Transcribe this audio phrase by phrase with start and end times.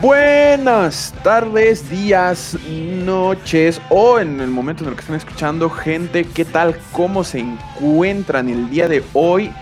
[0.00, 6.46] Buenas tardes, días, noches o en el momento en el que estén escuchando, gente, ¿qué
[6.46, 6.80] tal?
[6.92, 9.52] ¿Cómo se encuentran el día de hoy?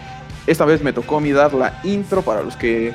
[0.46, 2.94] Esta vez me tocó a mí dar la intro para los que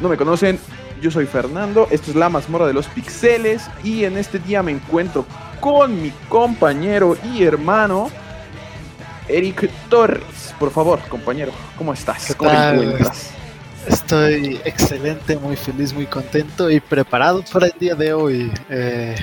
[0.00, 0.58] no me conocen.
[1.00, 4.72] Yo soy Fernando, esto es la mazmorra de los pixeles y en este día me
[4.72, 5.24] encuentro
[5.60, 8.10] con mi compañero y hermano
[9.26, 10.54] Eric Torres.
[10.58, 12.34] Por favor, compañero, ¿cómo estás?
[12.36, 13.33] ¿Cómo te encuentras?
[13.86, 18.52] Estoy excelente, muy feliz, muy contento y preparado para el día de hoy.
[18.70, 19.14] Eh,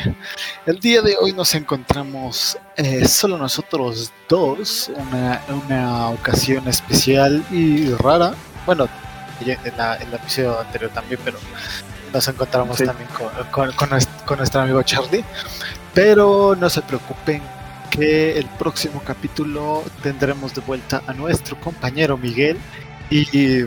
[0.68, 7.92] el día de hoy nos encontramos eh, solo nosotros dos, una, una, ocasión especial y
[7.96, 8.36] rara.
[8.66, 8.88] Bueno,
[9.44, 11.40] en, la, el episodio anterior también, pero
[12.14, 13.10] nos encontramos también
[13.52, 13.92] con, con,
[14.26, 15.24] con nuestro amigo Charlie.
[15.94, 17.42] Pero no se preocupen
[17.90, 22.58] que el próximo capítulo tendremos de vuelta a nuestro compañero Miguel
[23.10, 23.66] y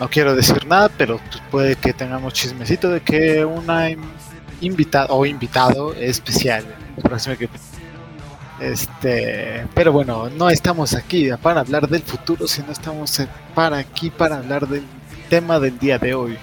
[0.00, 1.20] no quiero decir nada, pero
[1.50, 3.90] puede que tengamos chismecito de que una
[4.60, 6.64] invitada o invitado especial
[8.60, 13.22] este, pero bueno, no estamos aquí para hablar del futuro, sino estamos
[13.54, 14.84] para aquí para hablar del
[15.30, 16.36] tema del día de hoy.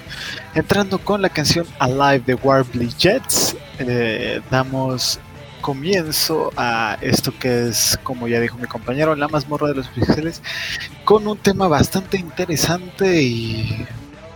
[0.56, 5.20] Entrando con la canción Alive de Warbly Jets, eh, damos
[5.68, 10.42] comienzo a esto que es, como ya dijo mi compañero, la mazmorra de los pixeles,
[11.04, 13.86] con un tema bastante interesante y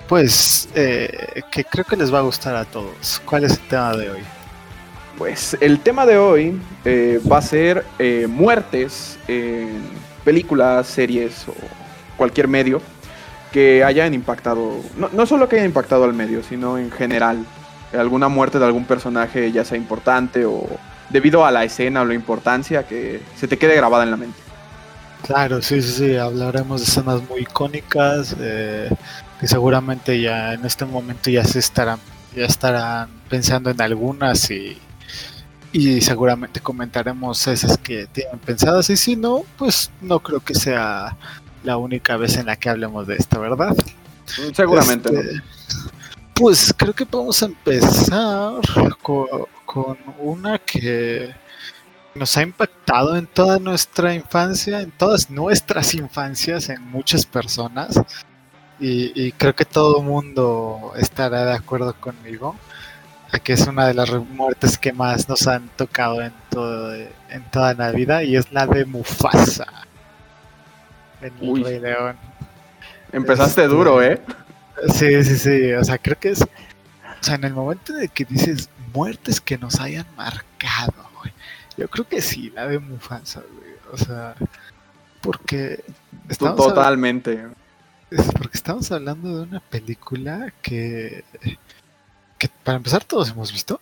[0.10, 3.22] pues eh, que creo que les va a gustar a todos.
[3.24, 4.20] ¿Cuál es el tema de hoy?
[5.18, 9.84] Pues el tema de hoy eh, va a ser eh, muertes en
[10.26, 11.54] películas, series o
[12.18, 12.82] cualquier medio
[13.54, 17.46] que hayan impactado, no, no solo que hayan impactado al medio, sino en general.
[17.98, 20.68] Alguna muerte de algún personaje, ya sea importante o
[21.12, 24.40] debido a la escena o la importancia que se te quede grabada en la mente.
[25.26, 28.90] Claro, sí, sí, sí, hablaremos de escenas muy icónicas eh,
[29.40, 32.00] que seguramente ya en este momento ya se estarán,
[32.36, 34.80] ya estarán pensando en algunas y,
[35.72, 41.16] y seguramente comentaremos esas que tienen pensadas y si no, pues no creo que sea
[41.64, 43.76] la única vez en la que hablemos de esto, ¿verdad?
[44.54, 45.10] Seguramente.
[45.10, 45.42] Este,
[46.34, 48.54] pues creo que podemos empezar
[49.02, 49.28] con,
[49.72, 51.34] con una que
[52.14, 58.02] nos ha impactado en toda nuestra infancia, en todas nuestras infancias, en muchas personas.
[58.82, 62.58] Y, creo que todo mundo estará de acuerdo conmigo,
[63.44, 67.74] que es una de las muertes que más nos han tocado en, todo, en toda
[67.74, 69.68] la vida, y es la de Mufasa.
[71.22, 72.18] En el Rey León.
[73.14, 74.20] Empezaste este, duro, ¿eh?
[74.94, 75.74] Sí, sí, sí.
[75.74, 76.42] O sea, creo que es.
[76.42, 81.34] O sea, en el momento de que dices muertes que nos hayan marcado, güey.
[81.78, 83.72] Yo creo que sí, la de Mufasa, güey.
[83.92, 84.36] O sea,
[85.22, 85.84] porque.
[86.38, 87.48] Totalmente.
[88.38, 91.24] porque estamos hablando de una película que.
[92.38, 93.80] que para empezar todos hemos visto.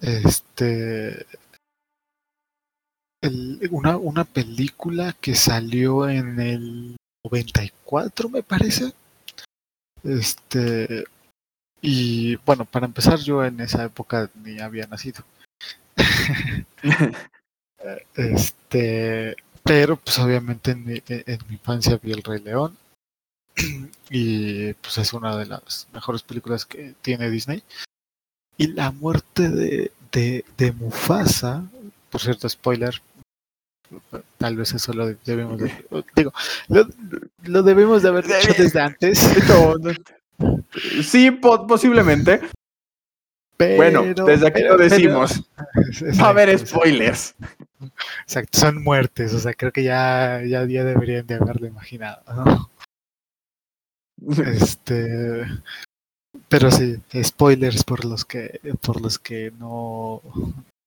[0.00, 1.26] Este.
[3.70, 8.92] una, una película que salió en el 94, me parece.
[10.04, 11.04] Este,
[11.82, 15.24] y bueno, para empezar, yo en esa época ni había nacido.
[18.14, 22.78] este, pero pues obviamente en mi, en mi infancia vi El Rey León.
[24.08, 27.64] y pues es una de las mejores películas que tiene Disney.
[28.56, 31.64] Y la muerte de, de, de Mufasa,
[32.10, 33.02] por cierto, spoiler,
[34.38, 35.72] tal vez eso lo debemos de,
[36.14, 36.32] digo,
[36.68, 36.86] lo,
[37.42, 39.20] lo debemos de haber dicho desde antes.
[41.02, 42.40] Sí, posiblemente.
[43.58, 45.44] bueno, desde aquí lo decimos.
[46.20, 47.34] Va a haber spoilers.
[48.22, 52.22] Exacto, son muertes, o sea, creo que ya, ya, deberían de haberlo imaginado.
[54.38, 55.44] Este,
[56.48, 60.22] pero sí, spoilers por los que, por los que no,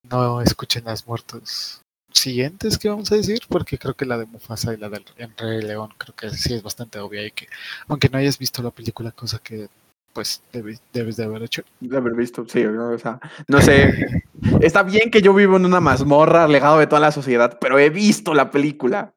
[0.04, 1.82] no escuchen las muertes
[2.18, 5.04] siguientes que vamos a decir, porque creo que la de Mufasa y la del
[5.36, 7.48] Rey León creo que sí es bastante obvia y que
[7.88, 9.68] aunque no hayas visto la película, cosa que
[10.12, 10.80] pues debes,
[11.16, 11.62] de haber hecho.
[11.78, 14.24] De haber visto, sí, o sea, no sé,
[14.62, 17.90] está bien que yo vivo en una mazmorra alejado de toda la sociedad, pero he
[17.90, 19.12] visto la película.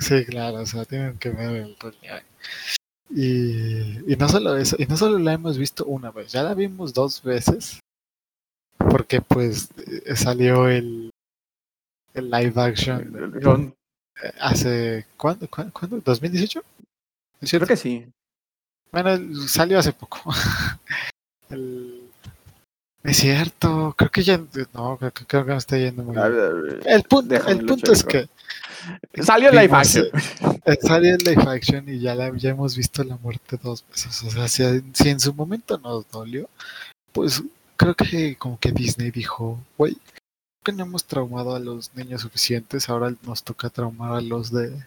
[0.00, 1.76] Sí, claro, o sea, tienen que ver el
[3.10, 6.54] y, y no solo eso, y no solo la hemos visto una vez, ya la
[6.54, 7.80] vimos dos veces,
[8.78, 9.70] porque pues
[10.04, 11.10] eh, salió el
[12.18, 13.74] el live action
[14.22, 15.48] eh, hace ¿cuándo?
[15.48, 16.02] ¿cuándo?
[16.02, 16.62] ¿2018?
[17.40, 18.06] Creo que sí.
[18.90, 20.32] Bueno, salió hace poco.
[23.04, 24.38] Es cierto, creo que ya
[24.74, 26.80] no, creo, que me está yendo muy bien.
[26.84, 28.28] El punto, el punto es que
[29.22, 30.06] salió live action.
[30.82, 34.22] Sale el live action y ya, la, ya hemos visto la muerte dos veces.
[34.24, 36.50] O sea, si, si en su momento nos dolió,
[37.12, 37.42] pues
[37.76, 39.96] creo que como que Disney dijo, güey,
[40.68, 44.84] que no hemos traumado a los niños suficientes, ahora nos toca traumar a los de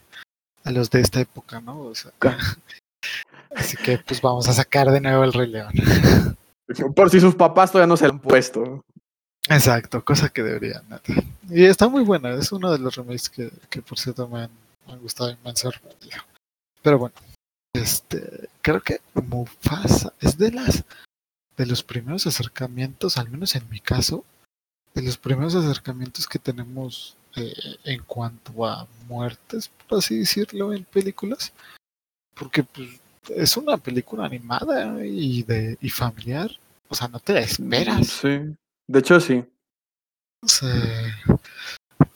[0.63, 1.79] a los de esta época, ¿no?
[1.79, 2.11] O sea,
[3.55, 5.73] así que pues vamos a sacar de nuevo el Rey León.
[6.95, 8.85] Por si sus papás todavía no se lo han puesto.
[9.49, 10.83] Exacto, cosa que deberían.
[11.49, 14.51] Y está muy buena, es uno de los remakes que, que por cierto me han,
[14.85, 16.09] me han gustado inmensamente.
[16.83, 17.15] Pero bueno,
[17.73, 20.85] este, creo que Mufasa es de las
[21.57, 24.23] de los primeros acercamientos, al menos en mi caso,
[24.93, 27.53] de los primeros acercamientos que tenemos eh,
[27.85, 31.53] en cuanto a muertes, por así decirlo, en películas.
[32.33, 32.89] Porque pues,
[33.29, 36.51] es una película animada y, de, y familiar.
[36.89, 38.07] O sea, no te la esperas.
[38.07, 38.55] Sí,
[38.87, 39.43] de hecho sí.
[40.43, 41.15] O sea,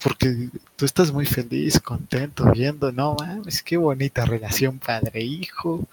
[0.03, 5.87] porque tú estás muy feliz, contento, viendo, no mames, qué bonita relación padre-hijo.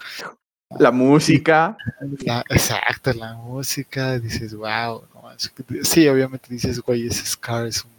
[0.79, 1.77] La música.
[2.25, 5.03] La, exacto, la música, dices, wow.
[5.13, 5.31] No,
[5.83, 7.91] sí, obviamente dices, güey, ese Scar es un,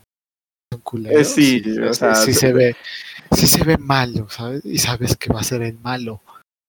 [0.73, 1.19] un culero.
[1.19, 2.77] Eh, sí, sí, o sea, sí se ve,
[3.33, 4.65] sí se ve malo, ¿sabes?
[4.65, 6.21] Y sabes que va a ser el malo,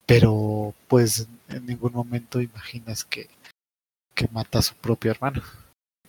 [0.05, 3.29] pero pues en ningún momento imaginas que,
[4.13, 5.41] que mata a su propio hermano.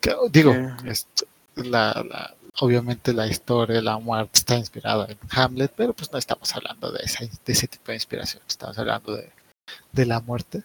[0.01, 0.55] Que, digo,
[0.85, 1.07] es-
[1.57, 6.55] la, la, obviamente la historia, la muerte está inspirada en Hamlet, pero pues no estamos
[6.55, 9.31] hablando de, esa, de ese tipo de inspiración, estamos hablando de,
[9.93, 10.63] de la muerte.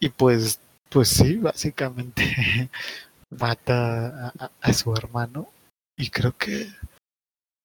[0.00, 0.58] Y pues,
[0.90, 2.70] pues sí, básicamente
[3.38, 5.48] mata a, su hermano.
[5.98, 6.68] Y creo que,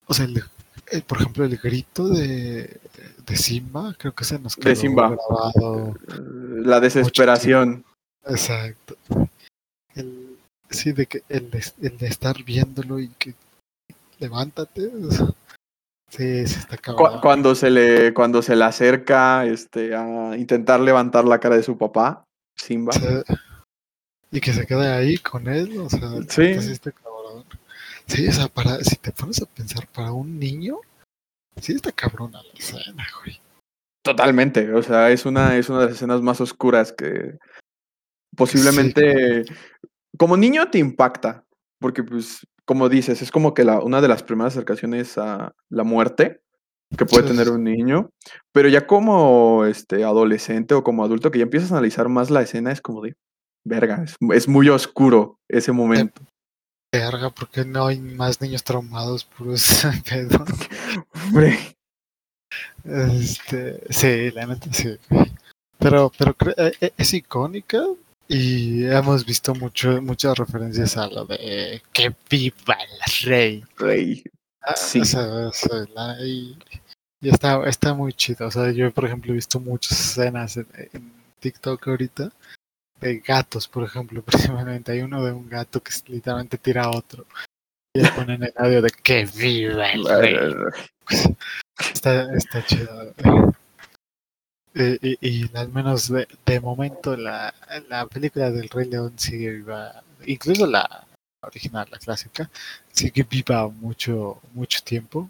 [0.06, 0.42] o sea, el-
[0.90, 2.80] el- por ejemplo, el grito de,
[3.26, 5.10] de Simba, creo que se nos quedó De Simba.
[5.10, 5.94] grabado.
[6.64, 7.84] La desesperación.
[8.26, 8.96] Exacto.
[9.94, 10.38] El,
[10.70, 13.34] sí, de que el de, el de estar viéndolo y que
[14.18, 14.86] levántate.
[14.86, 15.26] o sea,
[16.12, 17.20] sí, se está acabando.
[17.20, 21.76] cuando se le cuando se le acerca este a intentar levantar la cara de su
[21.78, 22.24] papá
[22.56, 22.92] Simba
[24.30, 26.60] y que se quede ahí con él, o sea, Sí.
[26.60, 27.44] sí está cabrón.
[28.06, 30.78] Sí, o sea, para, si te pones a pensar para un niño,
[31.56, 33.40] sí está cabrona la escena, güey.
[34.04, 37.38] totalmente o sea es una es una de las escenas más oscuras que
[38.36, 39.44] posiblemente
[40.18, 41.44] como niño te impacta
[41.78, 45.84] porque pues como dices es como que la una de las primeras acercaciones a la
[45.84, 46.40] muerte
[46.96, 48.10] que puede Sí, tener un niño
[48.52, 52.42] pero ya como este adolescente o como adulto que ya empiezas a analizar más la
[52.42, 53.14] escena es como de
[53.64, 56.22] verga es, es muy oscuro ese momento
[56.94, 60.44] Verga, porque no hay más niños traumados por ese pedo?
[62.84, 64.98] Este, sí, la neta sí.
[65.78, 67.82] Pero, pero eh, eh, es icónica
[68.28, 73.64] y hemos visto mucho, muchas referencias a lo de que viva el rey.
[73.76, 74.24] rey.
[74.62, 75.00] Ah, Sí.
[75.00, 76.56] o sea, o sea, la- y,
[77.20, 78.46] y está, está muy chido.
[78.46, 82.30] O sea, yo, por ejemplo, he visto muchas escenas en, en TikTok ahorita
[83.00, 84.22] de gatos, por ejemplo,
[84.70, 84.92] precisamente.
[84.92, 87.26] Hay uno de un gato que literalmente tira a otro.
[87.94, 90.36] Y le ponen el audio de que viva el rey.
[91.92, 93.12] Está, está chido.
[94.74, 97.52] Eh, y, y al menos de, de momento la,
[97.88, 101.06] la película del Rey León sigue viva, incluso la
[101.42, 102.48] original, la clásica,
[102.90, 105.28] sigue viva mucho, mucho tiempo.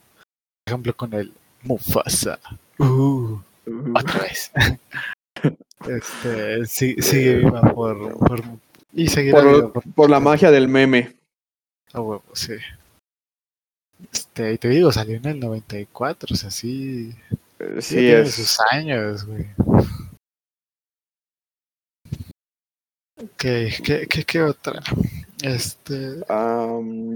[0.65, 1.33] Por ejemplo, con el
[1.63, 2.39] Mufasa.
[2.79, 3.39] Uh,
[3.95, 4.53] otra vez.
[5.89, 8.43] este, sí- sigue viva por, por
[8.93, 11.17] y seguirá viva por, por la magia del meme.
[11.93, 12.55] a huevo, sí.
[14.13, 17.37] Este, y te digo, salió en el 94, o sea, sí, Eh,
[17.81, 18.35] sí Sí, tiene es.
[18.35, 19.47] sus años, güey.
[23.39, 24.81] ¿Qué, qué, qué, qué otra?
[25.43, 26.23] Este,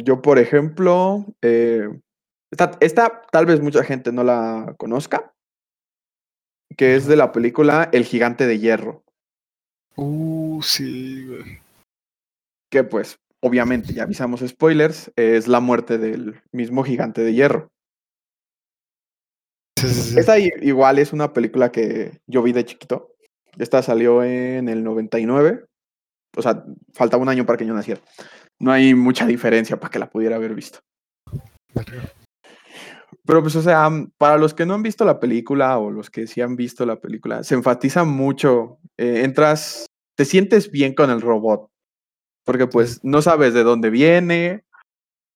[0.04, 1.88] yo, por ejemplo, eh,
[2.52, 5.32] esta, esta tal vez mucha gente no la conozca,
[6.76, 9.04] que es de la película El Gigante de Hierro,
[9.96, 11.60] uh, sí, güey.
[12.70, 17.68] que pues obviamente ya avisamos spoilers, es la muerte del mismo Gigante de Hierro.
[19.78, 20.18] Sí, sí, sí.
[20.18, 23.12] Esta igual es una película que yo vi de chiquito.
[23.58, 25.64] Esta salió en el 99.
[26.36, 28.00] O sea, faltaba un año para que yo naciera.
[28.58, 30.80] No hay mucha diferencia para que la pudiera haber visto.
[33.26, 36.26] Pero pues, o sea, para los que no han visto la película o los que
[36.26, 38.78] sí han visto la película, se enfatiza mucho.
[38.96, 41.68] eh, entras, te sientes bien con el robot.
[42.44, 44.64] Porque pues no sabes de dónde viene.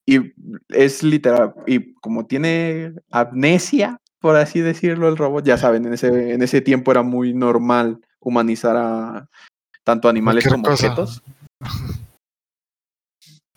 [0.07, 0.33] Y
[0.69, 1.55] es literal.
[1.67, 6.61] Y como tiene amnesia, por así decirlo, el robot, ya saben, en ese, en ese
[6.61, 9.29] tiempo era muy normal humanizar a
[9.83, 10.87] tanto animales como cosa.
[10.87, 11.23] objetos.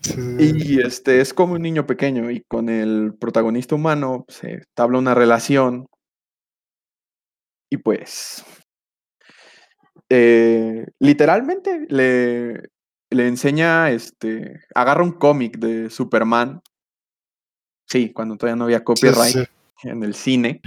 [0.03, 0.74] Sí, sí, sí.
[0.74, 5.15] Y este es como un niño pequeño y con el protagonista humano se entabla una
[5.15, 5.86] relación
[7.72, 8.43] Y pues,
[10.10, 12.70] eh, literalmente le,
[13.12, 16.62] le enseña, este, agarra un cómic de Superman.
[17.88, 19.48] Sí, cuando todavía no había copyright
[19.83, 20.61] en el cine.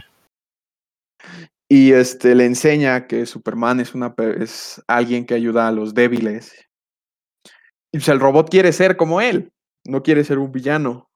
[1.69, 6.55] Y este, le enseña que Superman es, una, es alguien que ayuda a los débiles.
[7.93, 9.53] Y pues el robot quiere ser como él,
[9.85, 11.11] no quiere ser un villano.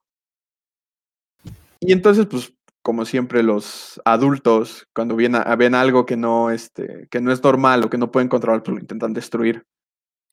[1.78, 2.52] Y entonces, pues,
[2.83, 7.85] como siempre, los adultos, cuando ven, ven algo que no, este, que no es normal
[7.85, 9.64] o que no pueden controlar, pues lo intentan destruir.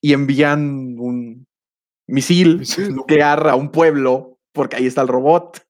[0.02, 1.46] Y envían un
[2.08, 5.67] misil nuclear a un pueblo porque ahí está el robot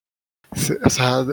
[0.51, 1.25] o sea,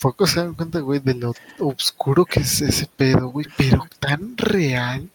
[0.00, 4.36] pocos se dan cuenta, güey, de lo oscuro que es ese pedo, güey, pero tan
[4.36, 5.08] real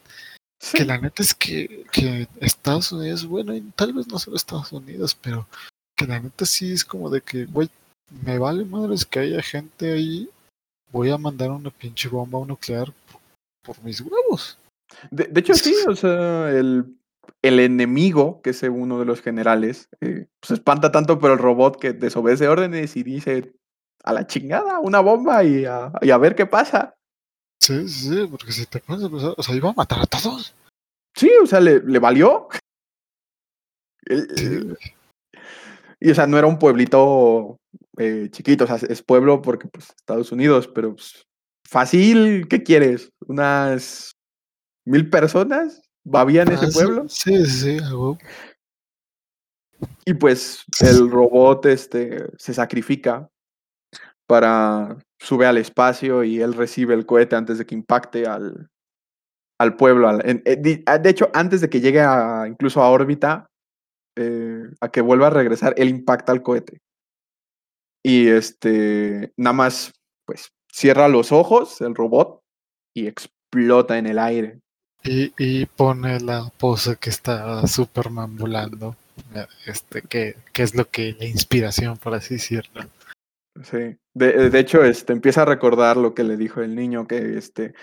[0.72, 4.72] que la neta es que, que Estados Unidos, bueno, y tal vez no solo Estados
[4.72, 5.46] Unidos, pero
[5.96, 7.68] que la neta sí es como de que, güey,
[8.24, 10.28] me vale madres que haya gente ahí,
[10.90, 12.92] voy a mandar una pinche bomba nuclear
[13.62, 14.58] por, mis huevos.
[15.10, 16.96] De, de hecho, sí, o sea, el
[17.42, 21.80] el enemigo, que es uno de los generales, eh, se espanta tanto por el robot
[21.80, 23.54] que desobedece órdenes y dice
[24.04, 26.94] a la chingada, una bomba y a, ver qué pasa.
[27.60, 30.54] Sí, sí, porque si te pones a o sea, iba a matar a todos.
[31.14, 32.48] Sí, o sea, le, valió.
[35.98, 37.58] Y, o sea, no era un pueblito
[37.98, 41.26] eh, chiquito, o sea, es pueblo porque, pues, Estados Unidos, pero pues,
[41.66, 43.10] fácil, ¿qué quieres?
[43.26, 44.12] ¿Unas
[44.84, 45.82] mil personas?
[46.06, 47.08] ¿Va bien ese ah, pueblo?
[47.08, 47.84] Sí, sí, sí.
[50.04, 53.28] Y pues el robot este, se sacrifica
[54.26, 58.68] para sube al espacio y él recibe el cohete antes de que impacte al,
[59.58, 60.10] al pueblo.
[60.20, 63.46] Eh, ah, de hecho, antes de que llegue a, incluso a órbita,
[64.16, 66.80] eh, a que vuelva a regresar, él impacta al cohete.
[68.04, 69.92] Y este, nada más,
[70.24, 72.40] pues, cierra los ojos el robot
[72.94, 74.60] y explota en el aire.
[75.06, 78.96] Y, pone la pose que está Superman volando.
[79.66, 82.82] Este, que, es lo que, la inspiración, por así decirlo.
[83.62, 83.96] Sí.
[84.14, 87.74] De, de, hecho, este, empieza a recordar lo que le dijo el niño, que este,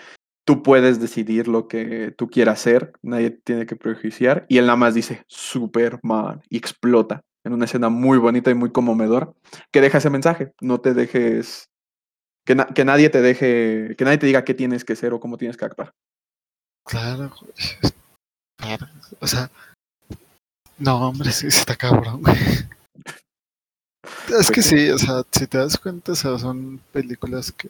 [0.46, 4.46] tú puedes decidir lo que tú quieras hacer, nadie tiene que prejuiciar.
[4.50, 8.72] Y él nada más dice, Superman, y explota en una escena muy bonita y muy
[8.72, 9.34] conmovedora,
[9.72, 11.70] que deja ese mensaje, no te dejes,
[12.46, 15.38] que, que nadie te deje, que nadie te diga qué tienes que ser o cómo
[15.38, 15.94] tienes que actuar.
[16.86, 17.32] Claro,
[18.58, 18.88] claro.
[19.20, 19.50] O sea,
[20.78, 22.24] no, hombre, sí, está cabrón,
[24.38, 27.70] Es que sí, o sea, si te das cuenta, o sea, son películas que,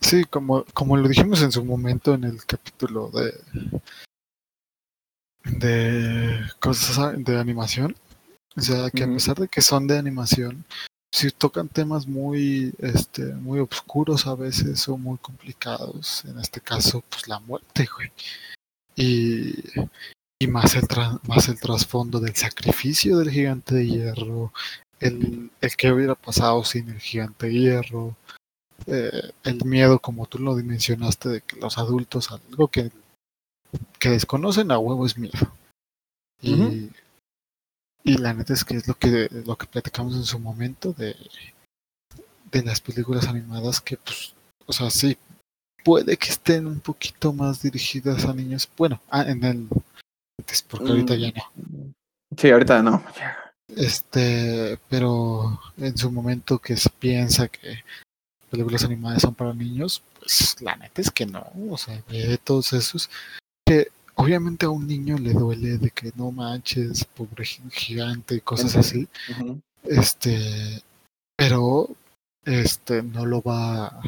[0.00, 3.34] sí, como, como lo dijimos en su momento en el capítulo de,
[5.44, 7.96] de cosas de animación,
[8.56, 10.64] o sea, que a pesar de que son de animación,
[11.12, 16.24] sí tocan temas muy, este, muy oscuros a veces o muy complicados.
[16.24, 18.10] En este caso, pues la muerte, güey
[19.00, 19.54] y,
[20.38, 20.86] y más, el
[21.26, 24.52] más el trasfondo del sacrificio del gigante de hierro,
[25.00, 28.16] el, el que hubiera pasado sin el gigante de hierro,
[28.86, 32.90] eh, el miedo, como tú lo dimensionaste, de que los adultos, algo que,
[33.98, 35.52] que desconocen a huevo es miedo.
[36.42, 36.90] Y,
[38.04, 41.16] y la neta es que es lo que, lo que platicamos en su momento de,
[42.50, 44.34] de las películas animadas que, pues,
[44.66, 45.16] o sea, sí,
[45.84, 48.68] puede que estén un poquito más dirigidas a niños.
[48.76, 49.68] Bueno, ah, en el
[50.38, 51.92] antes, porque ahorita ya no.
[52.36, 53.02] Sí, ahorita no.
[53.76, 57.84] Este, pero en su momento que se piensa que
[58.50, 61.46] películas animadas son para niños, pues la neta es que no.
[61.70, 63.10] O sea, de todos esos
[63.66, 68.76] que obviamente a un niño le duele de que no manches, pobre gigante y cosas
[68.76, 69.08] así.
[69.84, 70.82] Este,
[71.36, 71.88] pero
[72.44, 74.00] este no lo va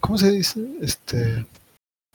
[0.00, 0.66] ¿cómo se dice?
[0.80, 1.46] Este,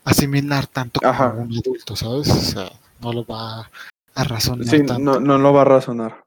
[0.03, 2.29] asimilar tanto como un adulto, ¿sabes?
[2.29, 3.69] O sea, no lo va
[4.15, 4.67] a razonar.
[4.67, 6.23] Sí, No, no lo va a razonar.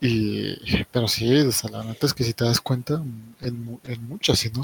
[0.00, 3.02] Y, pero sí, o sea, la neta es que si te das cuenta,
[3.40, 4.62] en, en muchas, y no,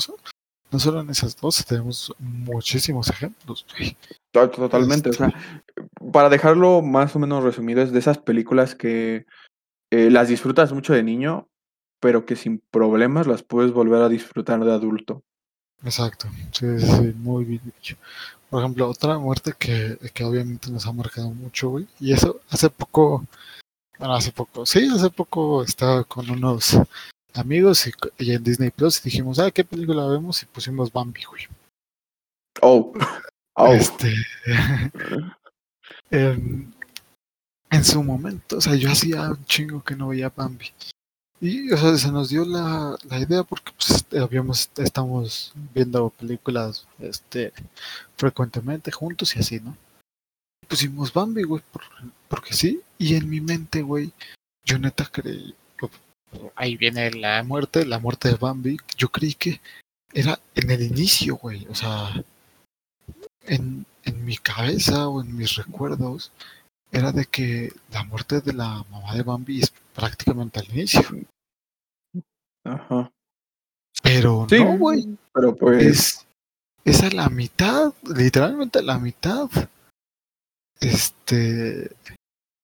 [0.70, 3.66] no solo en esas dos, tenemos muchísimos ejemplos.
[4.32, 5.60] Totalmente, o sea, este
[6.12, 9.26] para dejarlo más o menos resumido, es de esas películas que
[9.90, 11.48] eh, las disfrutas mucho de niño,
[12.00, 15.22] pero que sin problemas las puedes volver a disfrutar de adulto.
[15.82, 17.96] Exacto, sí, sí, muy bien dicho.
[18.50, 22.68] Por ejemplo, otra muerte que, que obviamente nos ha marcado mucho, güey, y eso hace
[22.68, 23.24] poco,
[23.98, 26.76] bueno, hace poco, sí, hace poco estaba con unos
[27.34, 27.86] amigos
[28.18, 30.42] y, en Disney Plus dijimos, ah, ¿qué película vemos?
[30.42, 31.46] Y pusimos Bambi, güey.
[32.60, 32.92] Oh,
[33.54, 33.72] oh.
[33.72, 34.12] Este,
[36.10, 36.74] en,
[37.70, 40.70] en su momento, o sea, yo hacía un chingo que no veía Bambi.
[41.40, 46.86] Y o sea, se nos dio la, la idea porque pues, habíamos, estamos viendo películas
[46.98, 47.52] este,
[48.16, 49.76] frecuentemente juntos y así, ¿no?
[50.68, 51.82] Pusimos Bambi, güey, por-
[52.28, 52.80] porque sí.
[52.98, 54.12] Y en mi mente, güey,
[54.64, 55.54] yo neta creí.
[56.54, 58.76] Ahí viene la muerte, la muerte de Bambi.
[58.96, 59.60] Yo creí que
[60.12, 61.66] era en el inicio, güey.
[61.70, 62.22] O sea,
[63.46, 66.30] en, en mi cabeza o en mis recuerdos,
[66.92, 71.02] era de que la muerte de la mamá de Bambi es prácticamente al inicio.
[72.64, 73.12] Ajá.
[74.02, 75.18] Pero Sí, no, güey.
[75.34, 75.84] Pero pues.
[75.84, 76.26] Es,
[76.84, 79.48] es a la mitad, literalmente a la mitad.
[80.80, 81.90] Este.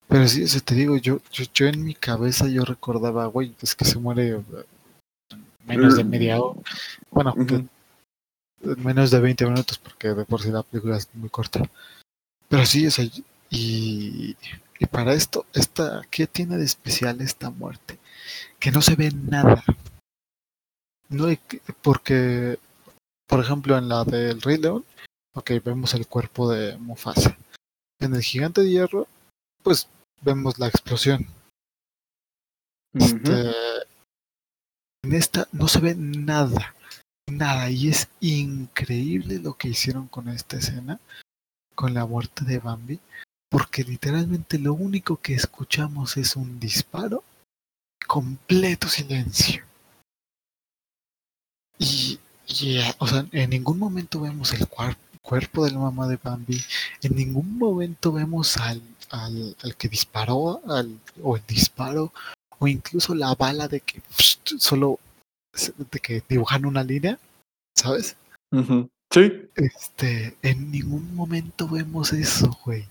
[0.09, 3.75] Pero sí, eso te digo, yo, yo, yo en mi cabeza yo recordaba, güey, pues
[3.75, 4.40] que se muere
[5.66, 6.61] menos de media hora.
[7.11, 7.69] Bueno, Ujú.
[8.78, 11.61] menos de 20 minutos, porque de por sí la película es muy corta.
[12.49, 13.05] Pero sí, o sea,
[13.50, 14.37] y,
[14.78, 17.99] y para esto, esta, ¿qué tiene de especial esta muerte?
[18.59, 19.64] Que no se ve nada.
[21.09, 22.59] No hay que- porque,
[23.26, 24.85] por ejemplo, en la del Rey León,
[25.35, 27.37] ok, vemos el cuerpo de Mufasa.
[28.00, 29.06] En el Gigante de Hierro,
[29.62, 29.88] pues
[30.23, 31.26] vemos la explosión.
[32.95, 33.50] Este,
[35.04, 36.75] en esta no se ve nada,
[37.30, 40.99] nada, y es increíble lo que hicieron con esta escena,
[41.75, 42.99] con la muerte de Bambi,
[43.48, 47.22] porque literalmente lo único que escuchamos es un disparo,
[48.06, 49.64] completo silencio.
[51.78, 56.06] Y, y, eh, o sea, en ningún momento vemos el cuar- cuerpo de la mamá
[56.06, 56.62] de Bambi,
[57.02, 62.12] en ningún momento vemos al, al, al que disparó, al, o el disparo,
[62.58, 64.98] o incluso la bala de que pst, solo
[65.90, 67.18] de que dibujan una línea,
[67.76, 68.16] ¿sabes?
[69.12, 69.50] Sí.
[69.54, 72.87] Este, en ningún momento vemos eso, güey.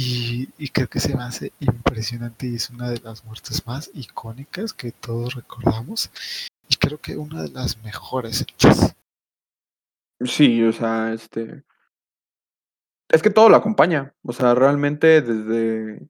[0.00, 3.90] Y, y creo que se me hace impresionante y es una de las muertes más
[3.94, 6.10] icónicas que todos recordamos.
[6.68, 8.94] Y creo que una de las mejores hechas.
[10.20, 11.64] Sí, o sea, este.
[13.10, 14.14] Es que todo lo acompaña.
[14.22, 16.08] O sea, realmente desde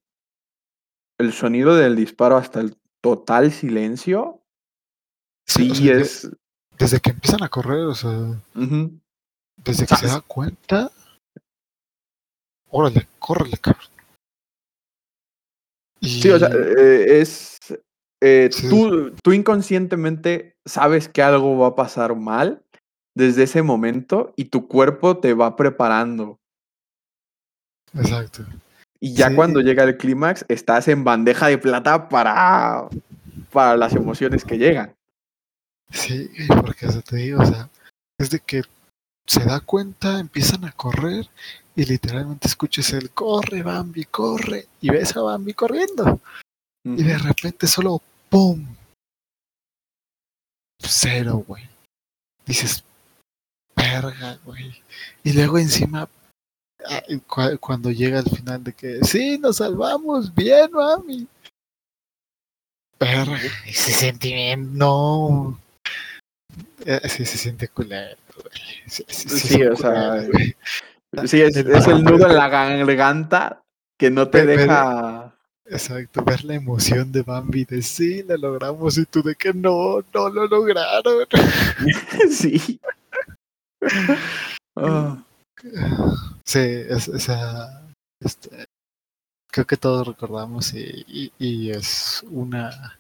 [1.19, 4.43] el sonido del disparo hasta el total silencio.
[5.47, 6.31] Sí, o sea, de- es.
[6.79, 8.11] desde que empiezan a correr, o sea,
[8.55, 10.13] desde que se ¿Sabes?
[10.13, 10.91] da cuenta.
[12.71, 13.87] Órale, córrele, cabrón.
[16.01, 17.59] Y, Sí, o sea, eh, es.
[18.21, 18.69] eh, Sí.
[18.69, 22.63] tú, tú inconscientemente sabes que algo va a pasar mal
[23.17, 26.39] desde ese momento y tu cuerpo te va preparando.
[27.95, 28.45] exacto.
[29.01, 29.37] Y ya Sí.
[29.37, 32.89] cuando llega el clímax, estás en bandeja de plata para,
[33.53, 34.95] para las emociones que llegan.
[35.91, 36.29] Sí,
[36.61, 37.71] porque eso te digo, o sea,
[38.19, 38.63] es de que
[39.27, 41.29] se da cuenta, empiezan a correr
[41.79, 46.21] y literalmente escuchas el corre, Bambi, corre, y ves a Bambi corriendo.
[46.85, 48.67] Y de repente solo ¡pum!
[50.81, 51.69] Cero, güey.
[52.47, 52.83] Dices,
[53.77, 54.83] verga, güey.
[55.23, 56.09] Y luego encima,
[56.89, 61.29] ah, cu- cuando llega al final de que, sí, nos salvamos, bien, mami.
[62.99, 65.61] Verga, ese sentimiento, no.
[66.85, 68.63] Eh, Sí, se siente culero, güey.
[68.87, 70.57] Sí, sí, sí, o sea, güey.
[71.27, 73.63] Sí, es, El- es el nudo en la garganta
[73.99, 75.35] que no te deja.
[75.71, 80.03] Exacto, ver la emoción de Bambi de sí, lo logramos y tú de que no,
[80.15, 81.27] no lo lograron.
[82.31, 82.81] sí.
[84.77, 85.19] Ah,
[86.47, 87.83] Sí, es, o sea,
[88.21, 88.65] este,
[89.53, 92.99] creo que todos recordamos y, y- y es una,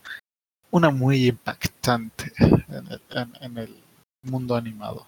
[0.71, 3.83] una muy impactante en el, en- en el
[4.23, 5.07] mundo animado.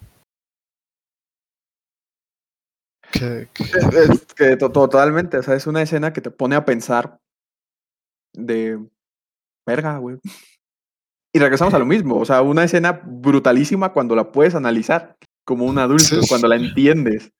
[3.13, 3.65] Que, que-
[4.13, 7.19] es que to- totalmente, o sea, es una escena que te pone a pensar
[8.35, 8.79] de
[9.67, 10.19] verga, güey.
[11.35, 15.65] Y regresamos a lo mismo, o sea, una escena brutalísima cuando la puedes analizar como
[15.65, 16.29] un adulto, Sí, sí.
[16.29, 17.31] cuando la entiendes.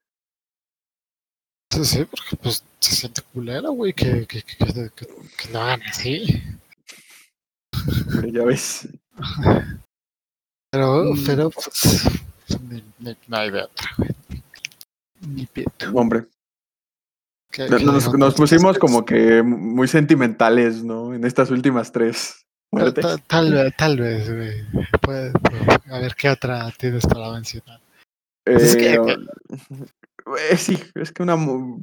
[1.73, 4.57] sí, sí, porque pues se siente culero, güey, que, que, que,
[4.95, 6.43] que- lo hagan así.
[8.33, 8.89] Ya ves.
[10.73, 11.25] Pero, Mm.
[11.27, 12.05] pero pues,
[12.69, 14.11] ni- ni- no hay de otra, güey.
[15.27, 15.91] Ni pito.
[15.95, 16.27] Hombre,
[17.59, 21.15] nos, que nos- pues, pusimos es- como que muy sentimentales, ¿no?
[21.15, 23.07] En estas últimas tres Tal, muertes.
[23.27, 24.87] tal- vez, tal vez, güey.
[25.03, 27.81] Puede- puede- a ver qué otra tienes para mencionar.
[28.47, 29.17] es que- Eh,
[30.51, 31.81] eh, sí, es que una, mu-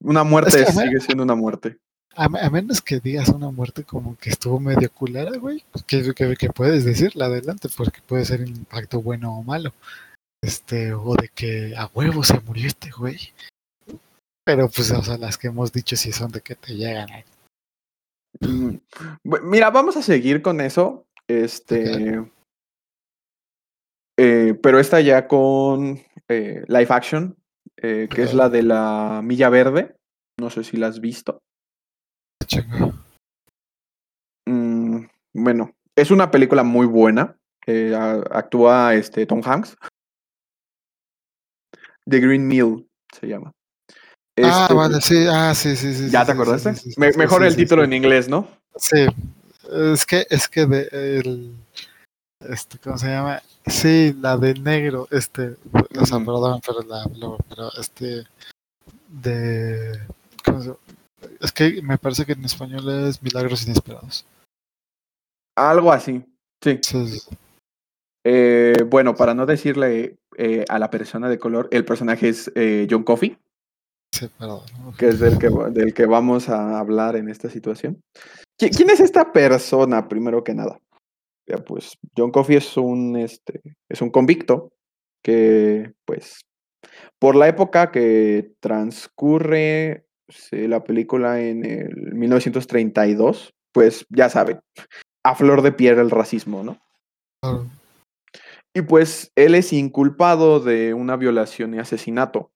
[0.00, 1.78] una muerte Es que, sigue siendo una muerte.
[2.16, 5.64] A, me- a menos que digas una muerte como que estuvo medio culera, güey.
[5.86, 9.72] Que, que, que puedes decirla adelante, porque puede ser un impacto bueno o malo.
[10.42, 13.32] Este, o de que a huevo se murió este güey.
[14.44, 17.08] Pero pues, o sea, las que hemos dicho sí son de que te llegan.
[17.10, 17.24] ¿eh?
[18.40, 18.76] Mm,
[19.24, 22.22] Mira, vamos a seguir con eso, Este.
[24.20, 27.36] Eh, pero esta ya con eh, live action,
[27.76, 29.94] eh, que es la de la Milla Verde.
[30.40, 31.40] No sé si la has visto.
[34.46, 37.36] Mm, bueno, es una película muy buena.
[38.30, 39.76] actúa este, Tom Hanks.
[42.08, 42.86] The Green Mill
[43.18, 43.52] se llama.
[44.42, 46.10] ah, este, vale, sí, ah, sí, sí, sí.
[46.10, 46.74] ¿Ya te acordaste?
[46.96, 48.48] mejor el título en inglés, ¿no?
[48.76, 49.06] Sí,
[49.70, 51.54] es que, es que de, el,
[52.40, 53.42] este, ¿cómo se llama?
[53.66, 57.04] Sí, la de negro, este, o sea, perdón, pero la,
[57.48, 58.24] pero este,
[59.08, 60.00] de,
[60.44, 60.72] ¿cómo se
[61.40, 64.24] Es que me parece que en español es Milagros Inesperados.
[65.56, 66.24] Algo así,
[66.62, 66.80] sí.
[68.24, 72.86] Eh, bueno, para no decirle eh, a la persona de color, el personaje es eh,
[72.90, 73.38] John Coffey.
[74.12, 74.60] Sí, perdón.
[74.98, 78.02] Que es del que, del que vamos a hablar en esta situación.
[78.56, 80.78] ¿Quién es esta persona, primero que nada?
[81.66, 84.70] pues John Coffey es un, este, es un convicto
[85.22, 86.40] que, pues,
[87.18, 90.04] por la época que transcurre
[90.50, 94.60] la película en el 1932, pues ya saben,
[95.24, 96.78] a flor de piel el racismo, ¿no?
[98.74, 102.52] Y pues él es inculpado de una violación y asesinato.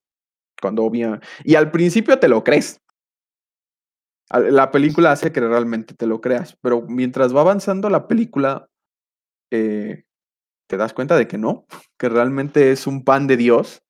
[0.61, 1.21] Cuando obvia.
[1.45, 2.81] Y al principio te lo crees.
[4.31, 8.67] La película hace que realmente te lo creas, pero mientras va avanzando la película,
[9.51, 10.05] eh,
[10.71, 11.67] te das cuenta de que no,
[11.99, 13.83] que realmente es un pan de Dios,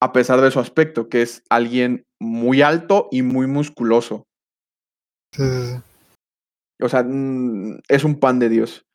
[0.00, 4.28] a pesar de su aspecto, que es alguien muy alto y muy musculoso.
[6.80, 8.86] O sea, mm, es un pan de Dios.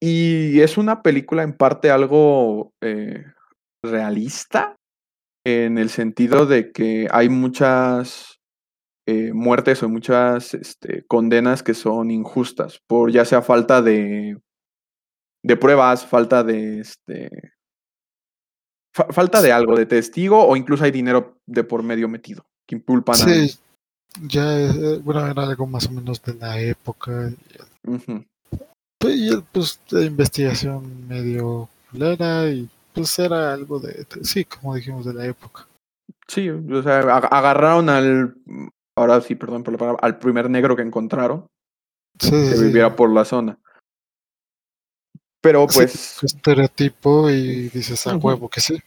[0.00, 3.24] Y es una película en parte algo eh,
[3.82, 4.76] realista,
[5.44, 8.38] en el sentido de que hay muchas
[9.06, 14.36] eh, muertes o muchas este, condenas que son injustas, por ya sea falta de
[15.46, 17.30] de pruebas, falta de este.
[18.92, 23.14] falta de algo, de testigo, o incluso hay dinero de por medio metido, que impulpan
[23.14, 23.56] sí,
[24.22, 27.32] ya, eh, bueno, era algo más o menos de la época.
[29.10, 35.14] Y pues de investigación medio culera y pues era algo de, sí, como dijimos, de
[35.14, 35.66] la época.
[36.26, 38.34] Sí, o sea, agarraron al,
[38.96, 41.46] ahora sí, perdón por la palabra, al primer negro que encontraron,
[42.18, 43.58] que viviera por la zona.
[45.40, 46.22] Pero pues.
[46.22, 48.80] estereotipo y dices a huevo que sí.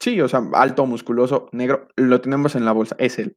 [0.00, 3.36] Sí, o sea, alto, musculoso, negro, lo tenemos en la bolsa, es él.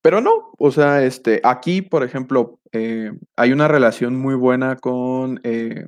[0.00, 5.40] Pero no, o sea, este, aquí, por ejemplo, eh, hay una relación muy buena con
[5.44, 5.86] eh,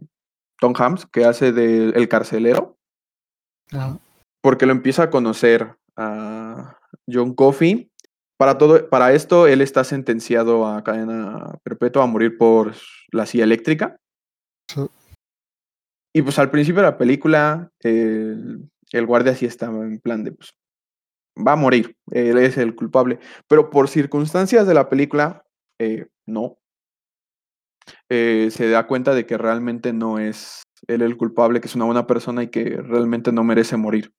[0.60, 2.76] Tom Hams, que hace de el carcelero.
[4.42, 6.78] Porque lo empieza a conocer a
[7.10, 7.90] John Coffey.
[8.36, 12.74] Para todo, para esto, él está sentenciado a cadena perpetua a morir por
[13.12, 13.96] la silla eléctrica.
[16.16, 18.68] Y pues al principio de la película, el,
[19.06, 20.54] guardia sí estaba en plan de, pues,
[21.36, 23.18] va a morir, él es el culpable.
[23.48, 25.44] Pero por circunstancias de la película,
[25.78, 26.58] eh, no.
[28.08, 31.84] Eh, se da cuenta de que realmente no es él el culpable, que es una
[31.84, 34.14] buena persona y que realmente no merece morir.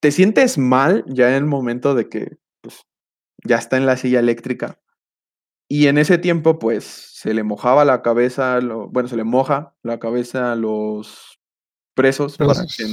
[0.00, 2.82] Te sientes mal ya en el momento de que pues,
[3.44, 4.78] ya está en la silla eléctrica
[5.68, 9.74] y en ese tiempo, pues, se le mojaba la cabeza, lo, bueno, se le moja
[9.82, 11.40] la cabeza a los
[11.94, 12.84] presos, Para, que,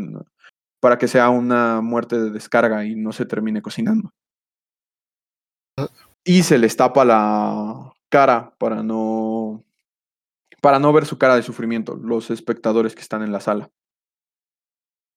[0.84, 4.12] para que sea una muerte de descarga y no se termine cocinando.
[5.78, 5.88] Ah.
[6.26, 9.64] Y se les tapa la cara para no,
[10.62, 13.70] para no ver su cara de sufrimiento, los espectadores que están en la sala.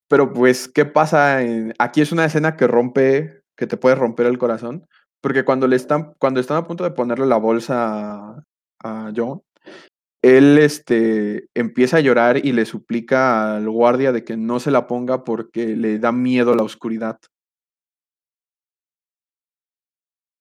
[0.09, 1.41] Pero pues, ¿qué pasa?
[1.81, 4.87] Aquí es una escena que rompe, que te puede romper el corazón,
[5.21, 8.45] porque cuando le están, cuando están a punto de ponerle la bolsa
[8.85, 9.43] a, John,
[10.27, 14.89] él este, empieza a llorar y le suplica al guardia de que no se la
[14.89, 17.21] ponga porque le da miedo la oscuridad.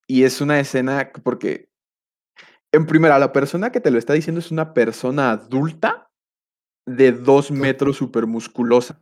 [0.07, 1.69] Y es una escena porque,
[2.71, 6.09] en primera, la persona que te lo está diciendo es una persona adulta
[6.87, 8.99] de dos metros súper musculosa,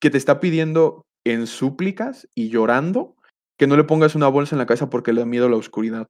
[0.00, 3.16] que te está pidiendo en súplicas y llorando
[3.58, 6.08] que no le pongas una bolsa en la cabeza porque le da miedo la oscuridad.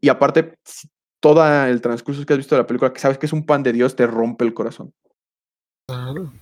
[0.00, 0.54] Y aparte,
[1.26, 3.64] todo el transcurso que has visto de la película, que sabes que es un pan
[3.64, 4.92] de Dios, te rompe el corazón.
[5.88, 6.32] Claro.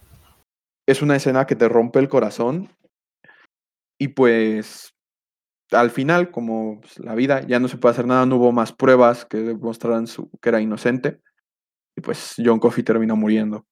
[0.86, 2.68] Es una escena que te rompe el corazón.
[3.98, 4.94] Y pues,
[5.70, 8.74] al final, como pues, la vida, ya no se puede hacer nada, no hubo más
[8.74, 11.22] pruebas que demostraran su, que era inocente.
[11.96, 13.64] Y pues John Coffey termina muriendo.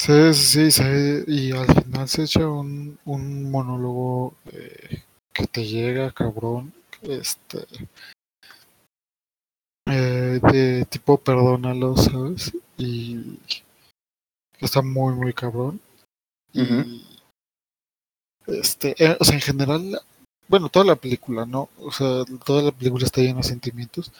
[0.00, 5.02] Sí, sí, sí, y al final se echa un, un monólogo eh,
[5.34, 6.72] que te llega, cabrón.
[7.02, 7.66] Este.
[9.88, 12.52] Eh, de tipo perdónalo, ¿sabes?
[12.76, 13.38] Y
[14.60, 15.80] está muy, muy cabrón.
[16.52, 17.04] Y,
[18.46, 20.00] este, eh, o sea, en general,
[20.48, 21.68] bueno, toda la película, ¿no?
[21.78, 24.12] O sea, toda la película está llena de sentimientos.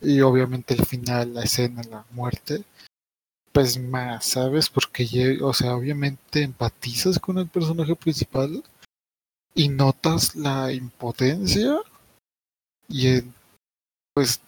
[0.00, 2.64] Y obviamente el final, la escena, la muerte,
[3.52, 4.68] pues más, ¿sabes?
[4.70, 8.62] Porque, o sea, obviamente empatizas con el personaje principal
[9.54, 11.80] y notas la impotencia
[12.88, 13.22] y
[14.14, 14.40] pues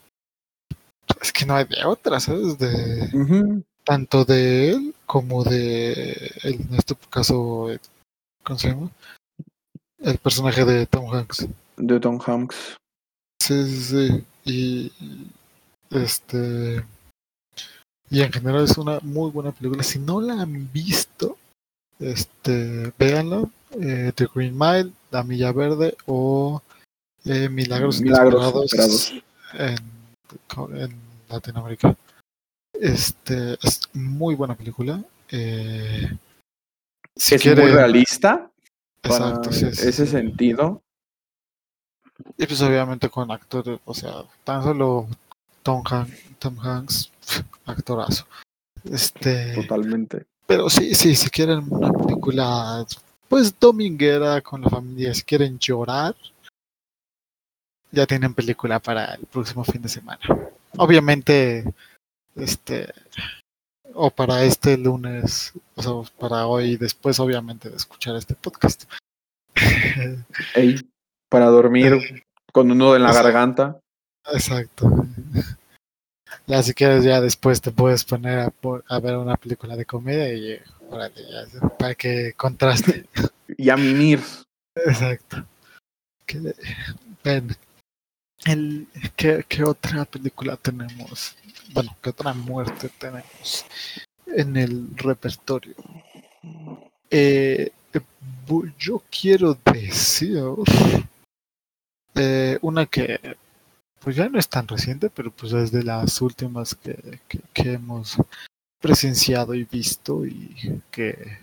[1.20, 2.58] es que no hay de otra, ¿sabes?
[2.58, 7.68] De tanto de él como de en este caso,
[8.42, 8.90] ¿cómo se llama?
[9.98, 11.46] El personaje de Tom Hanks.
[11.76, 12.76] De Tom Hanks.
[13.40, 14.24] Sí, sí, sí.
[14.44, 14.92] Y
[15.90, 16.84] este
[18.10, 19.84] y en general es una muy buena película.
[19.84, 21.36] Si no la han visto,
[22.00, 23.50] este, véanlo.
[23.80, 26.60] Eh, The Green Mile, La Milla Verde o
[27.24, 29.12] eh, Milagros, Milagros Esperados.
[29.54, 29.76] en,
[30.76, 31.96] en Latinoamérica.
[32.72, 35.02] Este es muy buena película.
[35.30, 36.10] Eh,
[37.16, 38.50] si es muy realista
[39.02, 40.06] Exacto, sí, sí, ese sí.
[40.06, 40.82] sentido.
[42.36, 45.08] Y pues obviamente con actores, o sea, tan solo
[45.62, 47.10] Tom, Han- Tom Hanks,
[47.64, 48.26] actorazo.
[48.84, 50.26] Este, Totalmente.
[50.46, 52.84] pero sí, sí, si quieren una película,
[53.28, 56.14] pues dominguera con la familia, si quieren llorar,
[57.92, 60.20] ya tienen película para el próximo fin de semana.
[60.76, 61.64] Obviamente,
[62.36, 62.92] este,
[63.94, 68.84] o para este lunes, o sea, para hoy, después obviamente de escuchar este podcast.
[70.54, 70.80] Ey,
[71.28, 73.26] para dormir con un nudo en la Exacto.
[73.26, 73.80] garganta.
[74.32, 75.06] Exacto.
[76.46, 78.52] Ya si quieres ya después te puedes poner a,
[78.88, 83.06] a ver una película de comedia y órale, ya, para que contraste.
[83.56, 84.20] Y a mimir.
[84.76, 85.44] Exacto.
[86.24, 86.54] ¿Qué,
[87.24, 87.56] ven,
[88.44, 91.36] el, ¿qué, otra película tenemos?
[91.72, 93.64] Bueno, ¿qué otra muerte tenemos
[94.26, 95.74] en el repertorio?
[97.10, 97.72] Eh,
[98.78, 100.42] yo quiero decir
[102.14, 103.36] eh, una que
[104.00, 107.72] pues ya no es tan reciente, pero pues es de las últimas que, que, que
[107.74, 108.16] hemos
[108.80, 111.38] presenciado y visto y que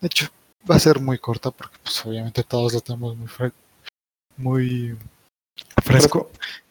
[0.00, 0.28] de hecho
[0.70, 3.28] va a ser muy corta porque pues obviamente todos lo tenemos muy
[4.36, 4.96] muy
[5.82, 6.30] fresco,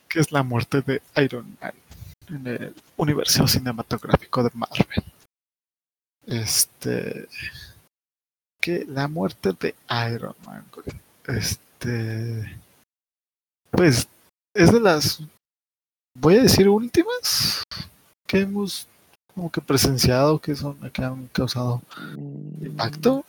[0.10, 1.74] que es la muerte de Iron Man
[2.30, 5.04] en el universo cinematográfico de Marvel.
[6.26, 7.28] Este
[8.62, 9.76] que la muerte de
[10.12, 11.00] Iron Man, güey,
[11.38, 12.60] este
[13.70, 14.08] pues
[14.54, 15.22] es de las
[16.18, 17.64] voy a decir últimas
[18.26, 18.88] que hemos
[19.34, 21.82] como que presenciado que son que han causado
[22.60, 23.26] impacto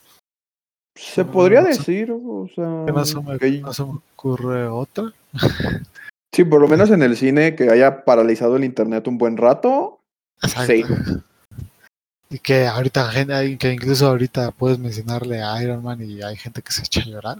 [0.97, 4.67] Se podría No decir, o sea, que no se me, que- no se me ocurre
[4.67, 5.13] otra
[6.33, 9.99] sí, por lo menos en el cine que haya paralizado el internet un buen rato.
[10.41, 10.73] Exacto.
[10.73, 10.83] Sí.
[12.29, 13.11] y que ahorita
[13.57, 17.05] que incluso ahorita puedes mencionarle a Iron Man y hay gente que se echa a
[17.05, 17.37] llorar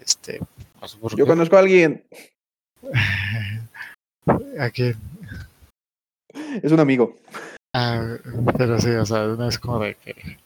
[0.00, 2.02] este no por Yo conozco a alguien,
[4.58, 4.94] aquí
[6.62, 7.16] es un amigo.
[7.74, 8.16] Ah,
[8.56, 10.38] pero sí, o sea, no es como de que.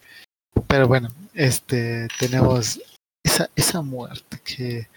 [0.69, 2.81] Pero bueno, este tenemos
[3.25, 4.89] esa, esa muerte que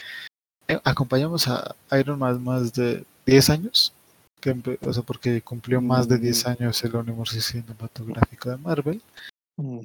[0.67, 3.93] eh, acompañamos a Iron Man más de 10 años,
[4.41, 6.49] que, o sea, porque cumplió más de 10 Mm.
[6.49, 9.01] años el universo cinematográfico de Marvel.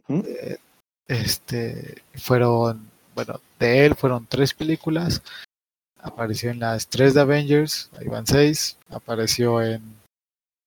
[0.09, 0.59] Eh,
[1.09, 5.23] este fueron, bueno, de él fueron tres películas.
[6.01, 8.77] Apareció en las tres de Avengers, ahí van seis.
[8.91, 9.81] Apareció en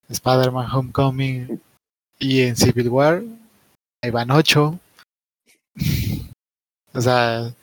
[0.09, 1.61] Spider-Man Homecoming
[2.19, 3.21] y en Civil War,
[4.01, 4.79] ahí van ocho.
[6.95, 7.53] O sea,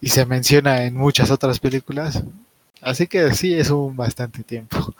[0.00, 2.22] y se menciona en muchas otras películas.
[2.80, 4.94] Así que sí, es un bastante tiempo.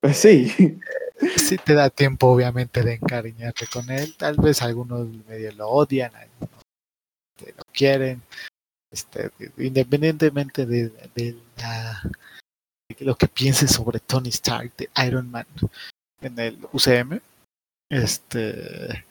[0.00, 0.78] Pues sí,
[1.36, 4.14] Sí te da tiempo, obviamente, de encariñarte con él.
[4.16, 6.50] Tal vez algunos medio lo odian, algunos
[7.36, 8.22] este, lo quieren.
[8.92, 12.02] Este, independientemente de, de la-
[12.88, 15.46] de lo que pienses sobre Tony Stark de Iron Man
[16.22, 17.20] en el UCM,
[17.90, 19.04] este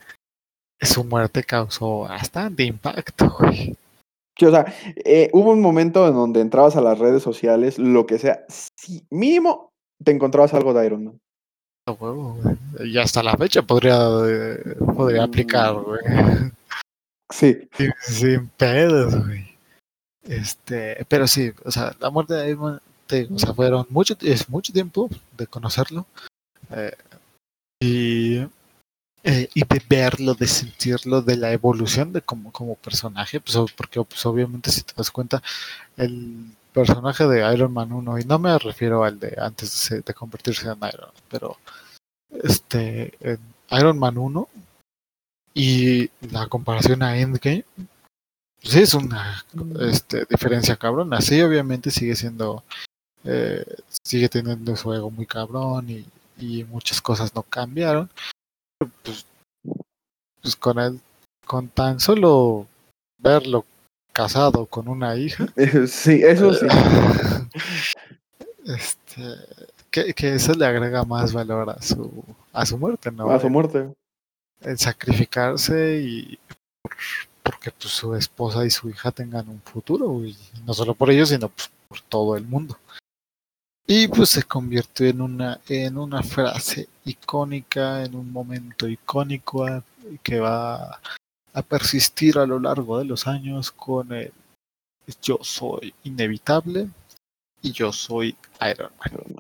[0.82, 3.30] su muerte causó bastante impacto.
[3.40, 3.76] güey.
[4.40, 4.66] Sí, o sea,
[5.04, 9.04] eh, hubo un momento en donde entrabas a las redes sociales, lo que sea, sí,
[9.10, 9.72] mínimo
[10.04, 11.20] te encontrabas algo de Iron Man.
[11.88, 12.92] A huevo, güey.
[12.92, 13.98] Y hasta la fecha podría,
[14.28, 16.02] eh, podría aplicar, güey.
[17.32, 19.46] Sí, sin, sin pedos, güey.
[20.24, 24.16] Este, pero sí, o sea, la muerte de Iron Man, te- o sea, fueron mucho,
[24.22, 26.06] es mucho tiempo de conocerlo
[26.72, 26.92] eh,
[27.82, 28.46] y,
[29.30, 34.02] eh, y de verlo, de sentirlo, de la evolución de como, como personaje, pues porque
[34.02, 35.44] pues, obviamente si te das cuenta,
[35.98, 40.14] el personaje de Iron Man 1, y no me refiero al de antes de, de
[40.14, 40.92] convertirse en Iron Man,
[41.30, 41.58] pero
[42.42, 43.40] este, en
[43.72, 44.48] Iron Man 1
[45.54, 47.66] y la comparación a Endgame,
[48.62, 49.46] pues sí es una
[49.82, 51.20] este, diferencia cabrona.
[51.20, 52.64] Sí, obviamente sigue siendo,
[53.26, 53.66] eh,
[54.04, 56.06] sigue teniendo su ego muy cabrón y,
[56.38, 58.10] y muchas cosas no cambiaron.
[59.04, 59.26] Pues,
[60.42, 61.00] pues con él,
[61.46, 62.68] con tan solo
[63.18, 63.66] verlo
[64.14, 65.48] casado con una hija,
[65.88, 66.66] Sí, eso sí.
[68.66, 69.24] este,
[69.90, 73.30] que, que eso le agrega más valor a su, a su muerte, ¿no?
[73.32, 73.92] A su muerte.
[74.62, 76.40] el sacrificarse y
[76.82, 76.96] por-
[77.44, 80.36] porque pues, su esposa y su hija tengan un futuro y
[80.66, 82.78] no solo por ellos sino pues, por todo el mundo
[83.88, 89.84] y pues se convirtió en una en una frase icónica en un momento icónico a-
[90.24, 91.00] que va
[91.54, 94.32] a persistir a lo largo de los años con el
[95.22, 96.90] yo soy inevitable
[97.62, 98.36] y yo soy
[98.70, 99.36] Iron Man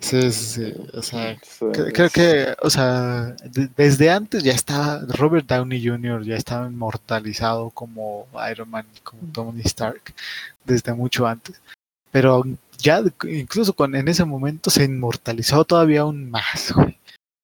[0.00, 1.30] sí, sí, sí, o sea
[1.72, 6.22] Cre- Creo que, o sea, de- desde antes ya estaba, Robert Downey Jr.
[6.24, 10.14] ya estaba inmortalizado como Iron Man, como Tony Stark,
[10.64, 11.60] desde mucho antes.
[12.10, 12.42] Pero
[12.78, 16.98] ya, incluso con, en ese momento se inmortalizó todavía aún más, güey.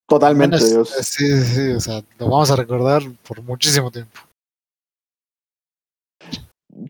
[0.09, 0.57] Totalmente.
[0.57, 4.21] Menos- o sea, sí, sí, sí, o sea, lo vamos a recordar por muchísimo tiempo.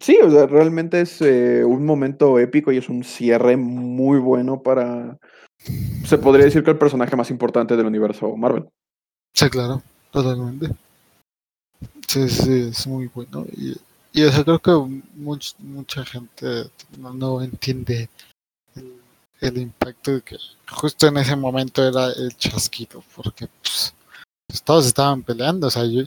[0.00, 4.62] Sí, o sea, realmente es eh, un momento épico y es un cierre muy bueno
[4.62, 5.18] para.
[6.04, 8.66] Se podría decir que el personaje más importante del universo Marvel.
[9.34, 10.68] Sí, claro, totalmente.
[12.08, 13.44] Sí, sí, es muy bueno.
[13.56, 13.76] Y,
[14.14, 18.08] y o sea, creo que much- mucha gente no, no entiende
[18.76, 19.00] el,
[19.40, 20.36] el impacto de que
[20.70, 23.92] justo en ese momento era el chasquido, porque pues,
[24.46, 25.66] pues, todos estaban peleando.
[25.66, 26.02] O sea, yo.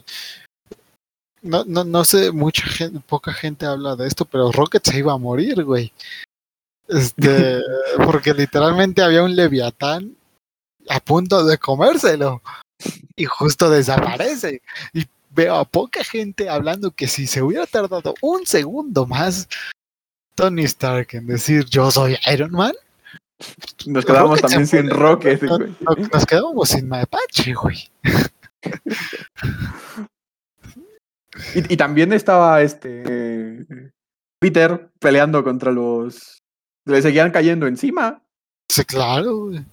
[1.42, 5.12] No, no, no sé, mucha gente, poca gente habla de esto, pero Rocket se iba
[5.12, 5.92] a morir, güey.
[6.88, 7.60] Este,
[8.06, 10.16] porque literalmente había un leviatán
[10.88, 12.40] a punto de comérselo
[13.14, 14.62] y justo desaparece.
[14.94, 15.04] Y
[15.38, 19.48] veo a poca gente hablando que si se hubiera tardado un segundo más
[20.34, 22.72] Tony Stark en decir yo soy Iron Man,
[23.86, 24.90] Nos se también sin.
[24.90, 25.40] Rocket.
[25.42, 25.74] no- güey.
[25.80, 27.88] no- nos quedamos sin Mapache, güey.
[31.54, 33.64] Y, y también estaba este.
[34.40, 36.38] Peter peleando contra los.
[36.84, 38.22] Le seguían cayendo encima.
[38.68, 39.64] Sí, claro, güey.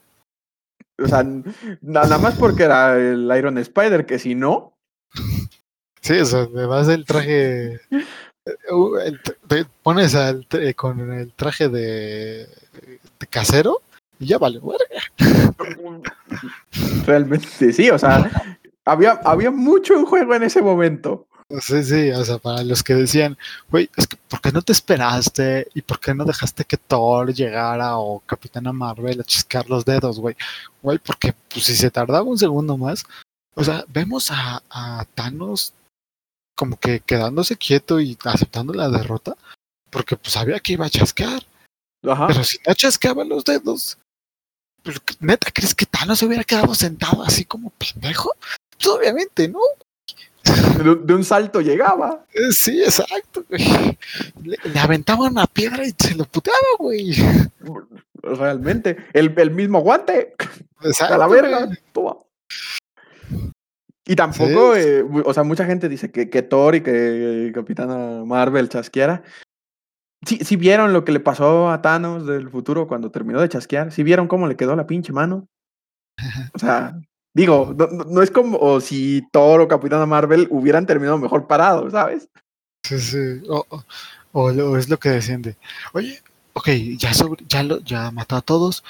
[1.04, 1.25] O sea,
[1.82, 4.74] nada más porque era el Iron Spider, que si no.
[6.06, 7.74] Sí, o sea, además el traje.
[7.89, 8.96] eh, uh,
[9.48, 12.48] te pones al tra- con el traje de,
[13.20, 13.82] de casero
[14.20, 14.62] y ya vale.
[17.06, 18.30] Realmente sí, o sea,
[18.86, 21.26] había, había mucho en juego en ese momento.
[21.60, 23.38] Sí, sí, o sea, para los que decían,
[23.70, 25.68] güey, es que ¿por qué no te esperaste?
[25.76, 30.20] ¿Y por qué no dejaste que Thor llegara o Capitana Marvel a chiscar los dedos,
[30.20, 30.36] güey?
[30.82, 33.04] Güey, porque pues, si se tardaba un segundo más,
[33.56, 35.74] o sea, vemos a, a Thanos
[36.56, 39.36] como que quedándose quieto y aceptando la derrota,
[39.89, 41.44] porque pues sabía que iba a chasquear,
[42.08, 42.28] Ajá.
[42.28, 43.98] pero si no chasqueaba los dedos,
[44.84, 48.32] pues, neta, ¿crees que Thanos se hubiera quedado sentado así como pendejo?
[48.78, 49.60] Pues obviamente, ¿no?
[50.78, 52.24] De, de un salto llegaba.
[52.32, 53.98] Eh, Sí, exacto, güey.
[54.44, 57.15] Le, le aventaba una piedra y se lo puteaba, güey.
[58.22, 58.98] Realmente.
[59.13, 60.36] El, el mismo guante.
[60.84, 61.70] Exacto, A la verga.
[61.91, 62.18] Toma.
[64.06, 64.82] Y tampoco, Sí.
[64.82, 69.24] eh, o sea, mucha gente dice que, que Thor y que Capitana Marvel chasqueara.
[70.26, 73.91] Sí, sí vieron lo que le pasó a Thanos del futuro cuando terminó de chasquear.
[73.91, 75.48] Sí vieron cómo le quedó la pinche mano.
[76.54, 77.00] O sea,
[77.34, 77.76] digo,
[78.08, 82.30] no, es como si Thor o Capitana Marvel hubieran terminado mejor parados, ¿sabes?
[82.86, 83.41] Sí, sí.
[83.50, 83.65] O,
[84.32, 85.58] o- es lo que decían de,
[85.93, 86.22] oye,
[86.53, 88.84] ok, ya, sobre, ya, lo, ya mató a todos.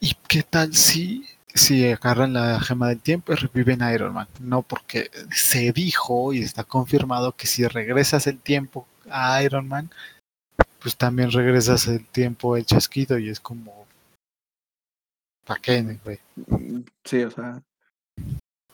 [0.00, 1.24] ¿Y qué tal si,
[1.58, 4.28] si agarran la gema del tiempo y reviven a Iron Man?
[4.40, 9.90] No, porque se dijo y está confirmado que si regresas el tiempo a Iron Man,
[10.80, 13.86] pues también regresas el tiempo el chasquido y es como...
[15.44, 16.18] ¿Para qué, güey?
[17.04, 17.62] Sí, o sea.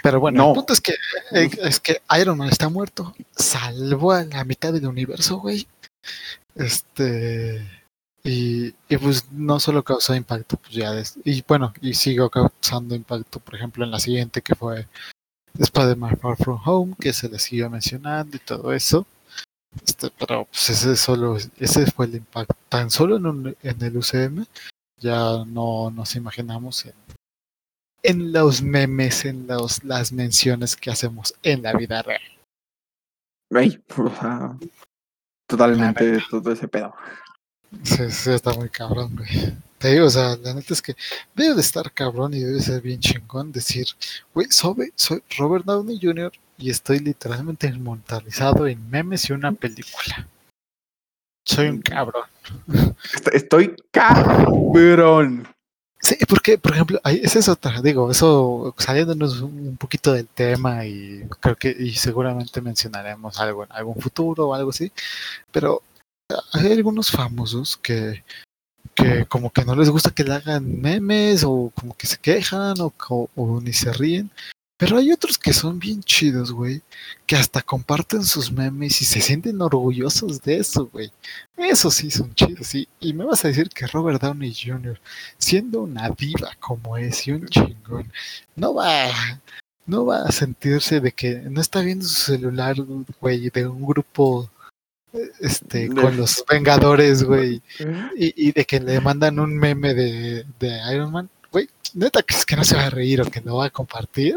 [0.03, 0.49] Pero bueno, No.
[0.51, 0.93] el punto es que,
[1.31, 3.15] eh, es que Iron Man está muerto.
[3.37, 5.67] Salvó a la mitad del universo, güey.
[6.57, 7.84] Este.
[8.27, 10.93] Y, y pues no solo causó impacto, pues ya.
[10.93, 14.89] des- y bueno, y siguió causando impacto, por ejemplo, en la siguiente que fue
[15.59, 19.07] Spider-Man Far From Home, que se le siguió mencionando y todo eso.
[19.85, 22.55] Este, pero pues ese solo, ese fue el impacto.
[22.69, 24.47] Tan solo en, un- en el UCM,
[25.01, 26.95] ya no nos imaginamos en
[28.07, 32.21] en los memes, en los, las menciones que hacemos en la vida real.
[33.51, 33.83] Güey,
[35.49, 36.95] totalmente todo ese pedo.
[37.83, 39.55] Sí, sí, está muy cabrón, güey.
[39.79, 40.97] Te digo, o sea, la neta es que
[41.35, 43.87] debe de estar cabrón y debe ser bien chingón decir,
[44.33, 46.33] güey, soy, soy Robert Downey Jr.
[46.57, 50.27] y estoy literalmente inmortalizado en memes y una película.
[51.45, 52.25] Soy un cabrón.
[53.33, 55.47] Estoy cabrón.
[56.01, 61.27] Sí, porque, por ejemplo, esa es otra, digo, eso saliéndonos un poquito del tema y
[61.41, 64.93] creo que y seguramente mencionaremos algo en algún futuro o algo así,
[65.51, 65.83] pero
[66.53, 68.25] hay algunos famosos que,
[68.95, 72.77] que como que no les gusta que le hagan memes o como que se quejan
[72.79, 74.31] o, ni se ríen
[74.77, 76.83] pero hay otros que son bien chidos, güey,
[77.27, 81.13] que hasta comparten sus memes y se sienten orgullosos de eso, güey.
[81.57, 82.89] Eso sí son chidos, sí.
[82.99, 85.01] Y me vas a decir que Robert Downey Jr.,
[85.39, 88.13] siendo una diva como es y un chingón,
[88.57, 89.41] no va,
[89.87, 92.75] no va a sentirse de que no está viendo su celular,
[93.21, 94.51] güey, de un grupo
[95.41, 97.63] este, con los Vengadores, güey,
[98.17, 102.35] y, y, de que le mandan un meme de, de Iron Man, güey, neta que
[102.35, 104.37] es que no se va a reír o que no va a compartir.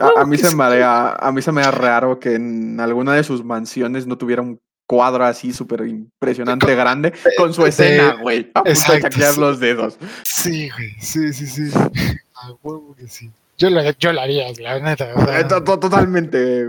[0.00, 3.24] A, mí se me haría, a mí se me da raro que en alguna de
[3.24, 8.50] sus mansiones no tuviera un cuadro así súper impresionante grande con su escena, güey.
[8.54, 9.98] A punto de los dedos.
[10.24, 10.94] Sí, güey.
[11.00, 11.70] Sí, sí, sí.
[12.34, 13.30] A huevo que sí.
[13.58, 15.12] Yo lo, yo lo haría, la neta.
[15.38, 16.66] Eh, totalmente.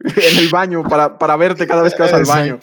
[0.00, 2.60] En el baño, para, para verte cada vez que vas al baño.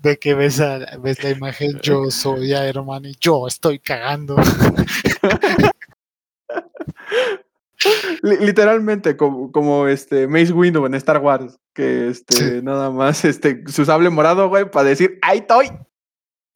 [0.00, 0.62] De que ves,
[1.00, 4.36] ves la imagen, yo soy Iron Man y yo estoy cagando.
[8.22, 13.84] Literalmente, como, como este Mace Windu en Star Wars, que este nada más este su
[13.84, 15.70] sable morado, güey, para decir ¡Ahí estoy!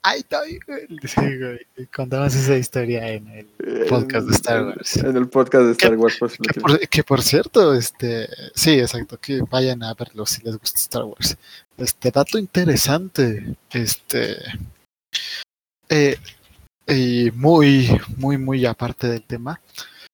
[0.08, 0.58] ¡Ahí estoy!
[1.06, 1.88] Sí, güey.
[1.94, 3.46] Contamos esa historia en el
[3.88, 4.96] podcast de Star Wars.
[4.96, 9.18] En el podcast de Star Wars, por, que, por, que por cierto, este, sí, exacto,
[9.20, 11.36] que vayan a verlo si les gusta Star Wars.
[11.76, 14.36] Este dato interesante, este,
[15.90, 16.16] eh,
[16.86, 19.60] y muy, muy, muy aparte del tema.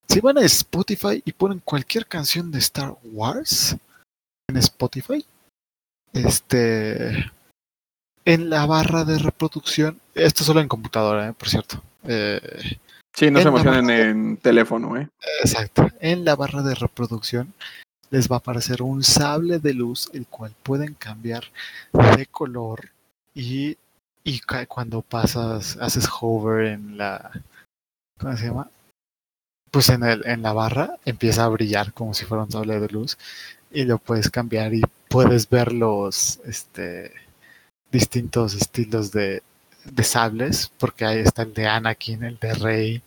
[0.08, 3.76] Si van a Spotify y ponen cualquier canción de Star Wars
[4.48, 5.24] en Spotify,
[6.12, 7.30] este,
[8.24, 11.32] en la barra de reproducción, esto solo en computadora, ¿eh?
[11.32, 11.82] por cierto.
[12.06, 12.40] Eh,
[13.12, 15.08] sí, no se emocionen en teléfono, ¿eh?
[15.42, 15.88] Exacto.
[16.00, 17.52] En la barra de reproducción
[18.10, 21.44] les va a aparecer un sable de luz, el cual pueden cambiar
[22.16, 22.90] de color
[23.34, 23.76] y,
[24.22, 27.30] y cuando pasas, haces hover en la,
[28.18, 28.70] ¿cómo se llama?
[29.74, 32.88] pues en, el, en la barra empieza a brillar como si fuera un sable de
[32.90, 33.18] luz
[33.72, 37.10] y lo puedes cambiar y puedes ver los este,
[37.94, 39.42] distintos estilos de,
[39.84, 43.02] de sables, porque ahí está el de Anakin, el de Rey.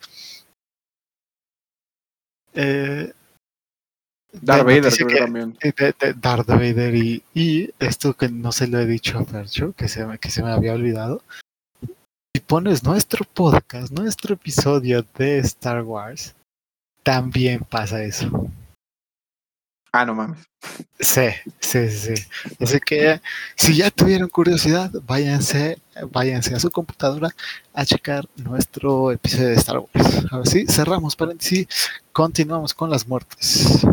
[2.54, 3.12] Eh,
[4.32, 5.58] Darth Vader también.
[5.62, 9.90] De, Darth Vader y, y, esto que no se lo he dicho a Fercho, que
[9.90, 11.22] se, que se me había olvidado.
[12.34, 16.34] Si pones nuestro podcast, nuestro episodio de Star Wars,
[17.04, 18.50] también pasa eso.
[20.00, 20.48] Ah, no mames.
[21.00, 21.28] Sí,
[21.60, 22.14] sí, sí.
[22.60, 23.20] Así que
[23.56, 25.80] si ya tuvieron curiosidad, váyanse,
[26.12, 27.32] váyanse a su computadora
[27.74, 30.26] a checar nuestro episodio de Star Wars.
[30.30, 31.68] Ahora sí, cerramos paréntesis,
[32.12, 33.84] continuamos con las muertes.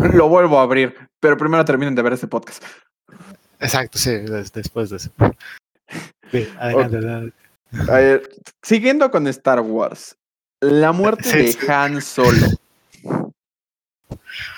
[0.00, 2.62] Lo vuelvo a abrir, pero primero terminen de ver este podcast.
[3.58, 4.10] Exacto, sí,
[4.52, 5.10] después de eso.
[6.30, 7.32] Sí, adelante,
[8.62, 10.14] siguiendo con Star Wars,
[10.60, 12.48] la muerte de Han Solo.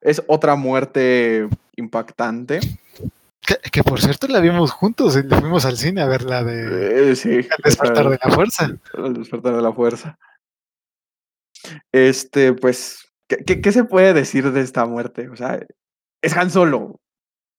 [0.00, 2.60] Es otra muerte impactante.
[3.72, 7.16] Que, por cierto la vimos juntos, le fuimos al cine a ver la de eh,
[7.16, 8.70] sí, El despertar de la fuerza.
[8.94, 10.18] El despertar de la fuerza.
[11.90, 15.28] Este, pues, ¿qué, qué, se puede decir de esta muerte?
[15.28, 15.60] O sea,
[16.22, 17.00] es Han Solo.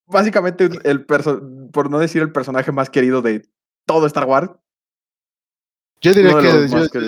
[0.08, 3.48] Básicamente, el por no decir el personaje más querido de
[3.86, 4.52] todo Star Wars.
[6.02, 7.04] Yo diría que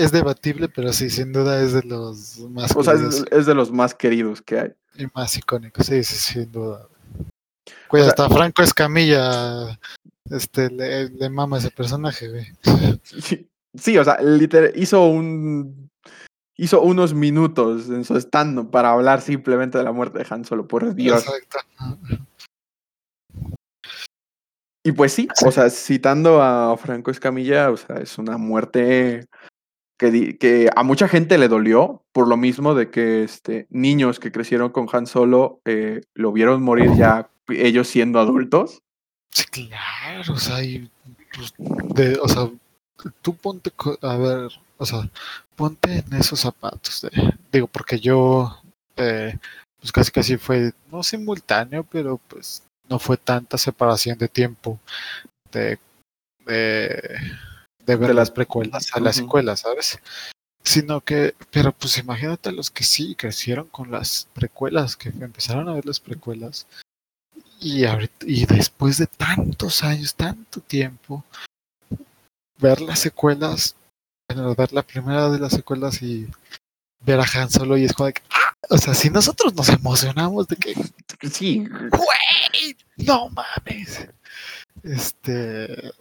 [0.00, 3.16] es, debatible, pero sí, sin duda es de los más o queridos.
[3.16, 4.72] sea, es, de los más queridos que hay.
[4.96, 6.86] Y más icónicos, sí, sí, sin duda.
[7.88, 9.78] Pues hasta Franco Escamilla
[10.30, 12.46] este, le, le, mama ese personaje, güey.
[13.74, 15.90] Sí, o sea, literal, hizo un
[16.56, 20.68] hizo unos minutos en su stand para hablar simplemente de la muerte de Han Solo,
[20.68, 21.24] por Dios.
[21.26, 22.18] Exacto.
[24.84, 29.26] Y pues sí, o sea, citando a Franco Escamilla, o sea, es una muerte
[29.96, 34.32] que, que a mucha gente le dolió por lo mismo de que este, niños que
[34.32, 38.82] crecieron con Han Solo eh, lo vieron morir ya ellos siendo adultos.
[39.30, 40.56] Sí, claro, o sea,
[41.34, 41.54] pues,
[41.94, 42.50] de, o sea,
[43.22, 43.70] tú ponte,
[44.02, 45.08] a ver, o sea,
[45.54, 48.60] ponte en esos zapatos, de, digo, porque yo,
[48.96, 49.38] eh,
[49.80, 54.78] pues casi casi fue, no simultáneo, pero pues no fue tanta separación de tiempo
[55.50, 55.78] de,
[56.46, 57.20] de,
[57.86, 59.98] de ver De las las- precuelas a las secuelas, ¿sabes?
[60.64, 65.68] Sino que, pero pues imagínate a los que sí crecieron con las precuelas, que empezaron
[65.68, 66.66] a ver las precuelas
[67.60, 71.24] y, ahorita- y después de tantos años, tanto tiempo,
[72.58, 73.74] ver las secuelas,
[74.28, 76.28] bueno, ver la primera de las secuelas y
[77.00, 78.52] ver a Han Solo y es como de que, ¡ah!
[78.70, 80.74] o sea, si nosotros nos emocionamos de que,
[81.30, 82.41] Sí, güey,
[83.06, 84.08] no mames.
[84.82, 85.92] Este,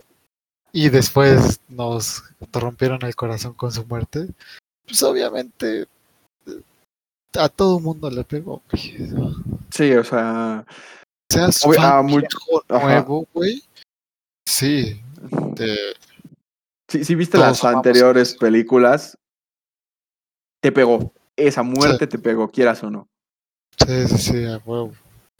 [0.71, 4.27] y después nos rompieron el corazón con su muerte,
[4.85, 5.87] pues obviamente
[7.37, 8.97] a todo mundo le pegó, güey.
[9.69, 10.65] sí, o sea,
[11.31, 12.03] Seas ah,
[12.67, 12.85] ajá.
[12.85, 13.63] nuevo, güey.
[14.45, 15.01] Sí,
[15.55, 15.77] te,
[16.89, 19.17] si, si viste Todos las anteriores películas,
[20.61, 21.13] te pegó.
[21.37, 23.07] Esa muerte te pegó, quieras o no.
[23.79, 24.91] sí, sí, sí, a huevo.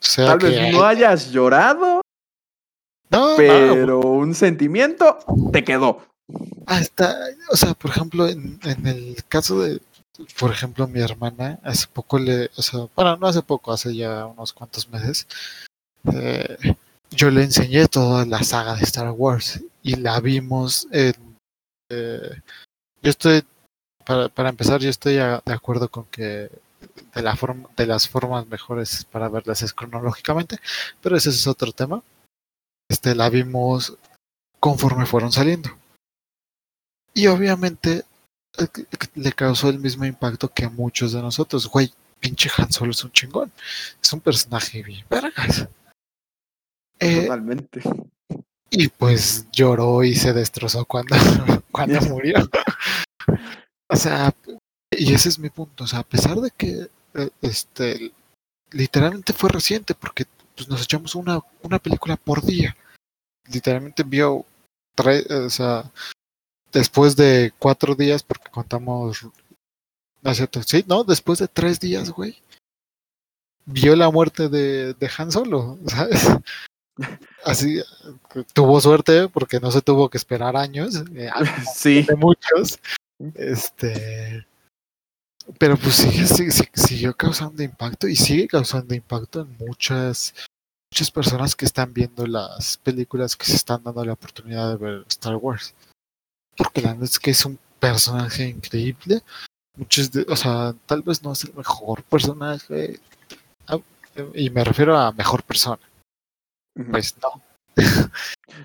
[0.02, 2.02] Sea Tal vez no hayas llorado,
[3.10, 5.20] no, no, pero un sentimiento
[5.54, 6.02] te quedó.
[6.66, 7.18] Hasta,
[7.49, 9.80] o sea, por ejemplo, en, en el caso de,
[10.39, 14.26] por ejemplo, mi hermana, hace poco le, o sea, bueno, no hace poco, hace ya
[14.26, 15.28] unos cuantos meses,
[16.14, 16.76] eh,
[17.12, 21.14] yo le enseñé toda la saga de Star Wars y la vimos en,
[21.89, 22.32] eh,
[23.04, 23.43] yo estoy,
[24.06, 26.49] para, para empezar, yo estoy a- de acuerdo con que
[27.14, 30.58] de, la forma, de las formas mejores para verlas es cronológicamente,
[31.02, 32.04] pero ese es otro tema.
[32.89, 33.98] Este, la vimos
[34.60, 35.70] conforme fueron saliendo.
[37.14, 38.06] Y obviamente
[38.58, 38.68] eh,
[39.16, 41.68] le causó el mismo impacto que a muchos de nosotros.
[41.68, 43.52] Güey, pinche Han Solo es un chingón.
[44.02, 45.68] Es un personaje bien vergas.
[47.00, 47.82] Eh, Totalmente.
[48.70, 51.16] y pues lloró y se destrozó cuando,
[51.72, 52.36] cuando murió.
[53.89, 54.34] O sea,
[55.04, 55.84] y ese es mi punto.
[55.84, 58.12] O sea, a pesar de que eh, este
[58.70, 60.26] literalmente fue reciente, porque
[60.56, 62.76] pues, nos echamos una, una película por día.
[63.52, 64.45] Literalmente vio
[64.95, 65.91] tres, o sea,
[66.72, 69.24] después de cuatro días, porque contamos.
[70.22, 72.39] No es cierto, sí, no, después de tres días, güey.
[73.66, 76.28] Vio la muerte de, de Han Solo, ¿sabes?
[77.43, 77.82] Así
[78.54, 81.04] tuvo suerte porque no se tuvo que esperar años.
[81.16, 81.32] eh,
[81.74, 82.80] Sí, de muchos.
[83.34, 84.45] Este.
[85.58, 90.34] Pero pues sigue, siguió causando impacto y sigue causando impacto en muchas,
[90.92, 95.06] muchas personas que están viendo las películas que se están dando la oportunidad de ver
[95.08, 95.74] Star Wars.
[96.56, 99.22] Porque la verdad es que es un personaje increíble.
[99.78, 103.00] Muchos de, o sea, tal vez no es el mejor personaje.
[103.68, 103.78] ah,
[104.36, 105.80] Y me refiero a mejor persona.
[106.92, 107.42] Pues no.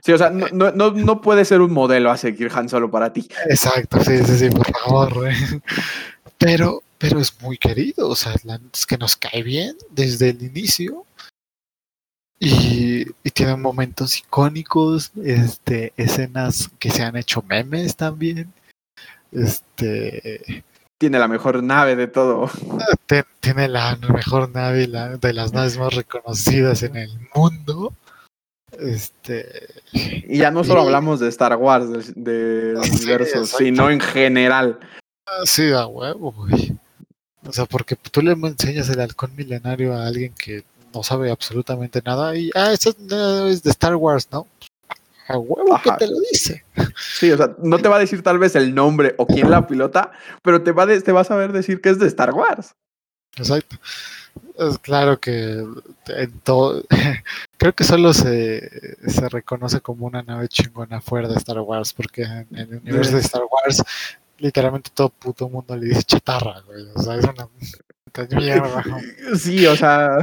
[0.02, 2.90] sí, o sea, no, no, no, no puede ser un modelo a seguir Han Solo
[2.90, 3.28] para ti.
[3.48, 5.14] Exacto, sí, sí, sí, por favor.
[5.14, 5.34] güey.
[6.38, 10.42] Pero, pero es muy querido, o sea, la es que nos cae bien desde el
[10.42, 11.04] inicio.
[12.38, 18.52] Y, y tiene momentos icónicos, este, escenas que se han hecho memes también.
[19.32, 20.64] Este
[20.98, 22.50] Tiene la mejor nave de todo.
[23.40, 27.94] tiene la mejor nave, la, de las naves más reconocidas en el mundo.
[28.78, 34.00] Este Y ya no solo hablamos de Star Wars, del, del Sí, universo, sino en
[34.00, 34.78] general.
[35.44, 36.76] Sí, a huevo, güey.
[37.46, 40.64] O sea, porque tú le enseñas el halcón milenario a alguien que
[40.94, 44.46] no sabe absolutamente nada y, ah, eso no es de Star Wars, ¿no?
[45.28, 45.96] A huevo Ajá.
[45.96, 46.64] que te lo dice.
[47.18, 49.66] Sí, o sea, no te va a decir tal vez el nombre o quién la
[49.66, 50.12] pilota,
[50.42, 52.74] pero te va, a de- te va a saber decir que es de Star Wars.
[53.36, 53.76] Exacto.
[54.58, 55.64] Es claro que
[56.08, 56.82] en todo,
[57.58, 62.22] creo que solo se, se reconoce como una nave chingona fuera de Star Wars, porque
[62.22, 63.82] en, en el universo de Star Wars,
[64.38, 66.84] literalmente todo puto mundo le dice chatarra, güey.
[66.94, 67.48] O sea, es una
[68.38, 68.84] mierda.
[69.38, 70.18] Sí, o sea,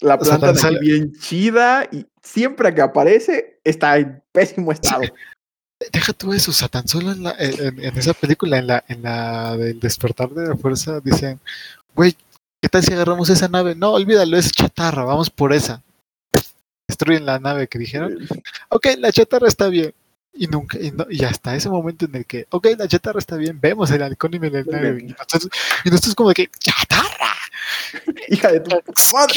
[0.00, 4.22] la O sea, planta de aquí solo- bien chida y siempre que aparece está en
[4.32, 5.02] pésimo estado.
[5.92, 8.84] Deja tú eso, o sea, tan solo en, la, en, en esa película, en la,
[8.88, 11.38] en la del despertar de la fuerza, dicen,
[11.94, 12.16] güey,
[12.60, 13.76] ¿qué tal si agarramos esa nave?
[13.76, 15.82] No, olvídalo, es chatarra, vamos por esa.
[16.88, 18.18] Destruyen la nave que dijeron,
[18.70, 19.94] ok, la chatarra está bien.
[20.32, 23.36] Y nunca, y, no- y hasta ese momento en el que, ok, la chatarra está
[23.36, 24.98] bien, vemos el halcón y milenario.
[24.98, 25.48] Y nosotros,
[25.84, 27.34] y nosotros como de que, ¡chatarra!
[28.28, 29.34] Hija de tu madre.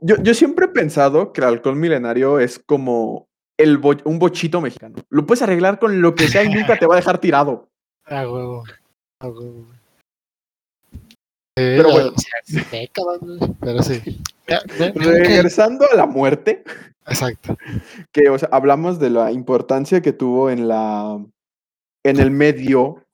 [0.00, 4.60] Yo, yo siempre he pensado que el alcohol milenario es como el bo- un bochito
[4.60, 4.96] mexicano.
[5.08, 7.68] Lo puedes arreglar con lo que sea y nunca te va a dejar tirado.
[8.04, 8.64] A huevo,
[9.20, 9.66] a huevo.
[11.54, 12.12] Pero bueno.
[13.60, 14.00] Pero sí.
[14.94, 16.64] Regresando a la muerte,
[17.06, 17.56] Exacto.
[18.12, 21.24] que o sea, hablamos de la importancia que tuvo en la
[22.04, 23.04] en el medio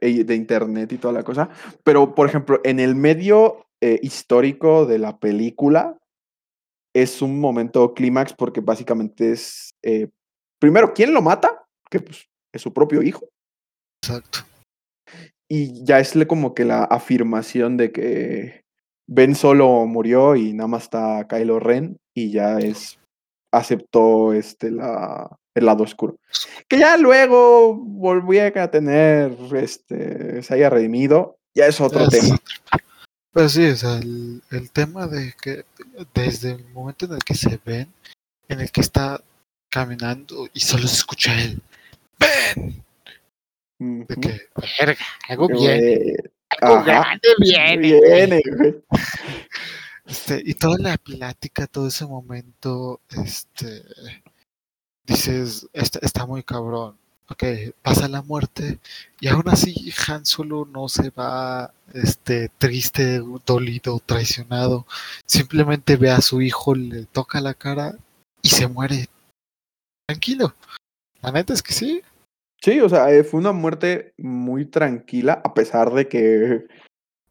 [0.00, 1.50] eh, de internet y toda la cosa,
[1.84, 5.96] pero por ejemplo, en el medio eh, histórico de la película.
[6.94, 10.08] Es un momento clímax porque básicamente es, eh,
[10.58, 11.64] primero, ¿quién lo mata?
[11.88, 13.28] Que pues, es su propio hijo.
[14.02, 14.40] Exacto.
[15.48, 18.64] Y ya es como que la afirmación de que
[19.06, 22.97] Ben solo murió y nada más está Kylo Ren y ya es
[23.52, 26.16] aceptó este la el lado oscuro.
[26.68, 32.38] Que ya luego volví a tener este se haya redimido, ya es otro Es- tema.
[33.32, 35.64] Pues sí, o sea, el, el tema de que
[36.14, 37.92] desde el momento en el que se ven,
[38.48, 39.20] en el que está
[39.70, 41.60] caminando y solo se escucha él,
[42.18, 42.82] ¡Ven!
[43.78, 44.40] De que,
[44.80, 46.16] verga, algo güey,
[46.60, 47.76] algo grande viene.
[47.90, 48.00] güey".
[48.00, 48.74] viene, güey.
[50.08, 53.84] Este, y toda la plática, todo ese momento, este,
[55.06, 56.96] dices, está, está muy cabrón.
[57.30, 57.44] Ok,
[57.82, 58.78] pasa la muerte
[59.20, 64.86] y aún así Han Solo no se va este, triste, dolido, traicionado.
[65.26, 67.94] Simplemente ve a su hijo, le toca la cara
[68.40, 69.08] y se muere.
[70.06, 70.54] Tranquilo.
[71.20, 72.00] La neta es que sí.
[72.62, 76.66] Sí, o sea, eh, fue una muerte muy tranquila, a pesar de que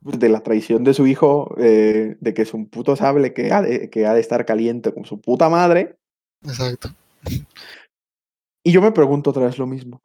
[0.02, 3.62] de la traición de su hijo, eh, de que es un puto sable que ha,
[3.62, 5.98] de, que ha de estar caliente con su puta madre.
[6.44, 6.90] Exacto.
[8.64, 10.02] Y yo me pregunto otra vez lo mismo.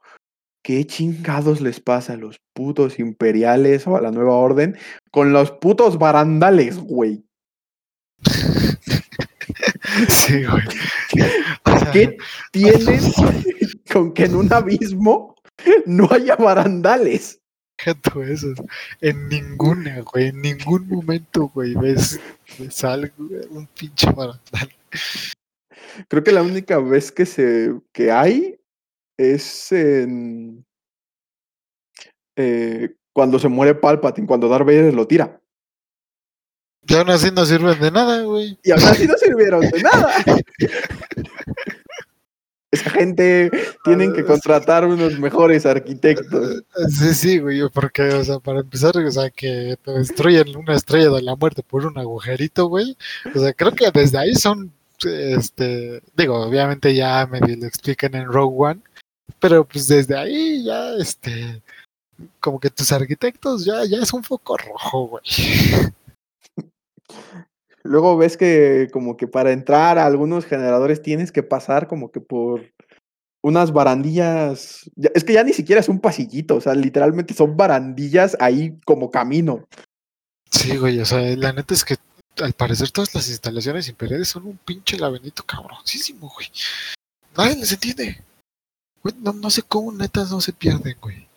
[0.62, 4.76] ¿Qué chingados les pasa a los putos imperiales o a la nueva orden
[5.10, 7.24] con los putos barandales, güey?
[10.08, 10.62] Sí, güey.
[11.66, 12.16] O sea, ¿Qué
[12.50, 13.00] tienen
[13.92, 15.34] con que en un abismo
[15.86, 17.41] no haya barandales?
[18.02, 18.54] Tú eso.
[19.00, 20.28] En ninguna, güey.
[20.28, 22.20] En ningún momento, güey, ves,
[22.58, 23.12] ves algo,
[23.50, 24.72] un pinche barandal.
[26.08, 28.58] Creo que la única vez que se que hay
[29.16, 30.64] es en
[32.36, 35.38] eh, cuando se muere Palpatine, cuando Darth Vader lo tira.
[36.84, 38.58] Y aún así no sirven de nada, güey.
[38.64, 40.12] Y aún así no sirvieron de nada.
[42.72, 43.50] Esa gente
[43.84, 46.62] tienen que contratar unos mejores arquitectos.
[46.88, 51.10] Sí, sí, güey, porque, o sea, para empezar, o sea, que te destruyen una estrella
[51.10, 52.96] de la muerte por un agujerito, güey.
[53.34, 54.72] O sea, creo que desde ahí son,
[55.04, 58.80] este, digo, obviamente ya medio lo explican en Rogue One,
[59.38, 61.62] pero pues desde ahí ya, este,
[62.40, 65.24] como que tus arquitectos ya, ya es un foco rojo, güey.
[67.84, 72.20] Luego ves que como que para entrar a algunos generadores tienes que pasar como que
[72.20, 72.62] por
[73.42, 74.90] unas barandillas.
[75.14, 79.10] Es que ya ni siquiera es un pasillito, o sea, literalmente son barandillas ahí como
[79.10, 79.66] camino.
[80.50, 81.96] Sí, güey, o sea, la neta es que
[82.40, 86.48] al parecer todas las instalaciones imperiales son un pinche laberinto cabroncísimo, güey.
[87.36, 88.22] Nadie les entiende.
[89.02, 91.28] Güey, no, no sé cómo netas no se pierden, güey.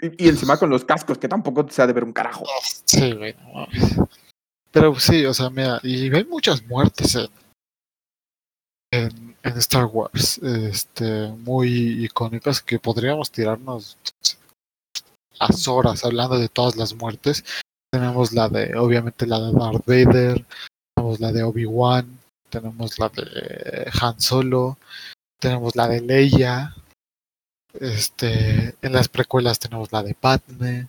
[0.00, 2.44] Y, y encima con los cascos, que tampoco se ha de ver un carajo.
[2.84, 3.96] Sí, güey, no mames.
[4.70, 7.28] Pero sí, o sea, mira, y hay muchas muertes en,
[8.92, 13.96] en, en Star Wars, este, muy icónicas que podríamos tirarnos
[15.40, 17.44] las horas hablando de todas las muertes.
[17.90, 20.44] Tenemos la de, obviamente, la de Darth Vader,
[20.94, 22.18] tenemos la de Obi-Wan,
[22.50, 24.78] tenemos la de Han Solo,
[25.40, 26.74] tenemos la de Leia,
[27.74, 30.88] este, en las precuelas tenemos la de Padme.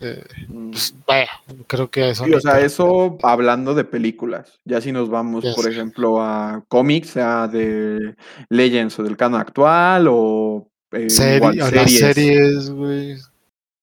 [0.00, 0.24] Eh,
[0.70, 1.28] pues, vaya,
[1.66, 4.58] creo que eso Sí, o sea, eso hablando de películas.
[4.64, 5.54] Ya si nos vamos, Yes.
[5.54, 8.14] por ejemplo, a cómics, sea de
[8.48, 11.98] Legends o del canon actual o eh, series.
[11.98, 13.16] series, güey.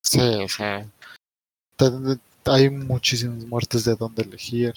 [0.04, 0.86] Sí, o sea,
[2.46, 4.74] hay muchísimas muertes de dónde elegir.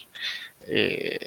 [0.68, 1.18] eh,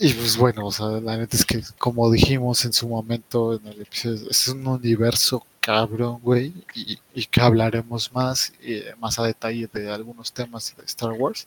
[0.00, 3.66] y pues bueno, o sea, la neta es que como dijimos en su momento en
[3.66, 9.24] el episodio, es un universo cabrón, güey, y, y que hablaremos más, eh, más a
[9.24, 11.46] detalle de algunos temas de Star Wars.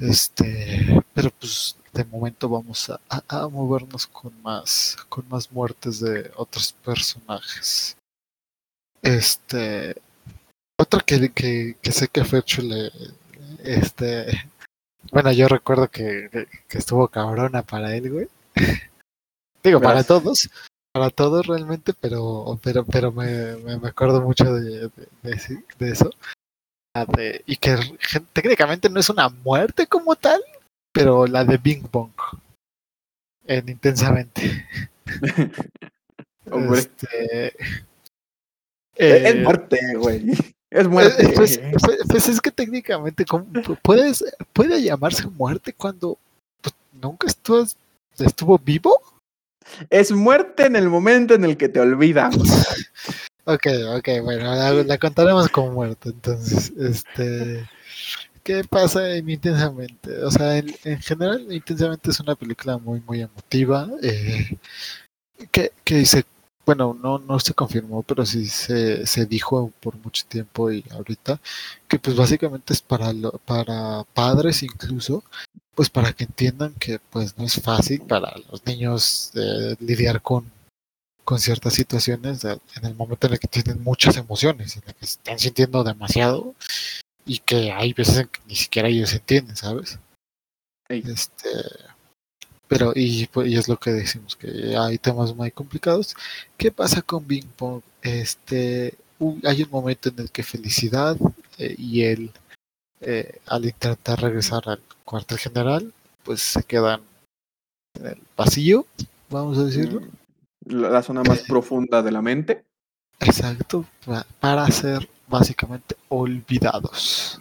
[0.00, 6.00] Este, pero pues de momento vamos a, a- a movernos con más, con más muertes
[6.00, 7.96] de otros personajes.
[9.02, 9.94] Este,
[10.78, 12.90] otra que, que, que sé que a Fercho le,
[13.62, 14.26] este,
[15.12, 18.28] bueno, yo recuerdo que, que- que estuvo cabrona para él, güey.
[19.62, 20.50] Digo, para todos,
[20.92, 25.90] para todos realmente, pero, pero, pero me, me, acuerdo mucho de, de, de ese- de
[25.90, 26.10] eso.
[27.16, 27.76] De- y que
[28.32, 30.40] técnicamente no es una muerte como tal,
[30.92, 32.12] pero la de Bing Bong.
[33.46, 34.66] En intensamente.
[36.50, 37.54] Hombre, Este, es-
[38.96, 40.26] eh, es muerte, güey.
[40.74, 41.32] Es eh, muerte.
[41.34, 46.18] Pues, pues- pues es que técnicamente, ¿cómo pu- puedes, ¿puede llamarse muerte cuando
[46.60, 47.64] pues, nunca estuvo,
[48.18, 49.00] estuvo vivo?
[49.88, 52.34] Es muerte en el momento en el que te olvidas.
[53.46, 53.66] Ok,
[53.98, 57.68] ok, bueno, la, la contaremos como muerte, entonces, este...
[58.42, 60.16] ¿qué pasa en Intensamente?
[60.24, 63.86] O sea, en, en general, Intensamente es una película muy, muy emotiva.
[64.02, 64.56] Eh,
[65.50, 66.24] que, que se,
[66.66, 71.40] bueno, no, no se confirmó, pero sí se, se dijo por mucho tiempo y ahorita
[71.88, 75.22] que pues básicamente es para, lo, para padres incluso,
[75.74, 80.50] pues para que entiendan que pues no es fácil para los niños eh, lidiar con,
[81.24, 85.04] con ciertas situaciones en el momento en el que tienen muchas emociones, en el que
[85.04, 86.54] están sintiendo demasiado
[87.26, 89.98] y que hay veces en que ni siquiera ellos entienden, ¿sabes?
[90.88, 91.02] Ey.
[91.06, 91.48] Este,
[92.76, 96.16] pero, y, pues, y es lo que decimos, que hay temas muy complicados.
[96.56, 97.82] ¿Qué pasa con Bing Bong?
[98.02, 98.94] Este,
[99.44, 101.16] hay un momento en el que Felicidad
[101.58, 102.32] eh, y él,
[103.00, 105.92] eh, al intentar regresar al cuartel general,
[106.24, 107.00] pues se quedan
[107.94, 108.86] en el pasillo,
[109.30, 110.00] vamos a decirlo.
[110.66, 112.64] La, la zona más profunda de la mente.
[113.20, 117.40] Exacto, pa- para ser básicamente olvidados.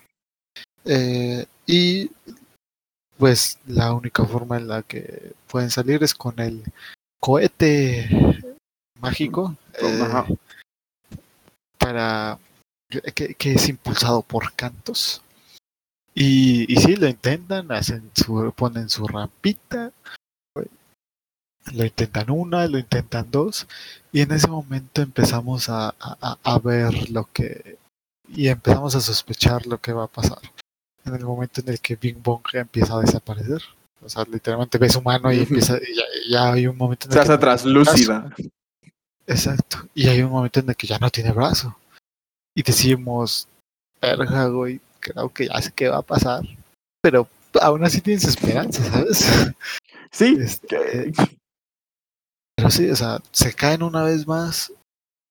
[0.85, 2.11] Eh, y
[3.17, 6.63] pues la única forma en la que pueden salir es con el
[7.21, 8.09] cohete
[8.99, 9.99] mágico eh,
[11.77, 12.37] para
[13.13, 15.21] que, que es impulsado por cantos.
[16.15, 19.91] Y, y sí, lo intentan, hacen su, ponen su rampita,
[21.73, 23.67] lo intentan una, lo intentan dos,
[24.11, 27.77] y en ese momento empezamos a, a- a ver lo que,
[28.27, 30.39] y empezamos a sospechar lo que va a pasar.
[31.05, 33.61] En el momento en el que Bing Bong empieza a desaparecer.
[34.01, 37.13] O sea, literalmente ves su mano y empieza, y ya, ya hay un momento en
[37.13, 38.35] Se el que hace translúcida.
[39.27, 39.77] Exacto.
[39.93, 41.77] Y hay un momento en el que ya no tiene brazo.
[42.55, 43.47] Y decimos,
[44.01, 46.43] verga, güey, creo que ya sé qué va a pasar.
[47.01, 47.27] Pero
[47.61, 49.25] aún así tienes esperanza, ¿sabes?
[50.11, 50.37] Sí.
[50.39, 51.11] Este,
[52.55, 54.71] pero sí, o sea, se caen una vez más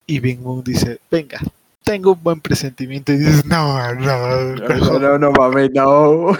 [0.08, 1.38] y Bing Bong dice, venga,
[1.84, 3.12] tengo un buen presentimiento.
[3.12, 5.00] Y dices, no, no, No, mejor".
[5.00, 6.32] no, no mames, no.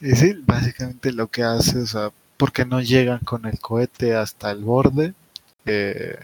[0.00, 4.50] Y sí, básicamente lo que hace, o sea, porque no llegan con el cohete hasta
[4.50, 5.14] el borde.
[5.64, 6.18] eh,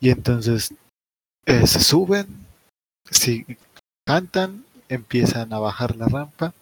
[0.00, 0.72] y entonces
[1.46, 2.26] eh, se suben,
[3.10, 3.44] sí,
[4.06, 6.54] cantan, empiezan a bajar la rampa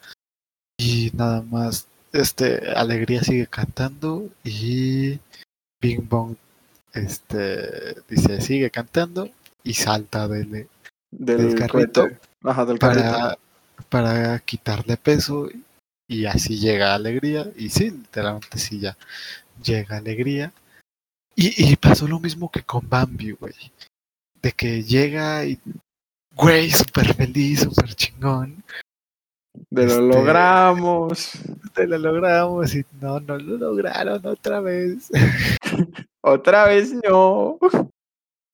[0.79, 5.19] y nada más, este, Alegría sigue cantando y
[5.81, 6.37] Bing Bong,
[6.93, 9.29] este, dice, sigue cantando
[9.65, 10.69] y salta del,
[11.11, 12.09] Del, Del carrito.
[12.43, 13.03] Ajá, del carrito.
[13.11, 13.39] para,
[13.89, 15.49] para quitarle peso
[16.07, 18.97] y así llega alegría y sí, literalmente sí ya
[19.63, 20.53] llega alegría
[21.35, 23.55] y, y pasó lo mismo que con Bambi, güey,
[24.43, 25.59] de que llega y
[26.37, 28.63] güey, súper feliz, súper chingón,
[29.71, 31.33] De lo este- logramos.
[31.75, 35.11] te lo logramos y no, no lo lograron otra vez.
[36.27, 37.59] Otra vez no.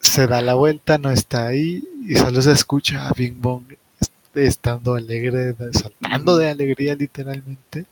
[0.00, 3.64] Se da la vuelta, no está ahí y solo se escucha a Bing Bong
[4.00, 7.86] est- estando alegre, saltando de alegría literalmente.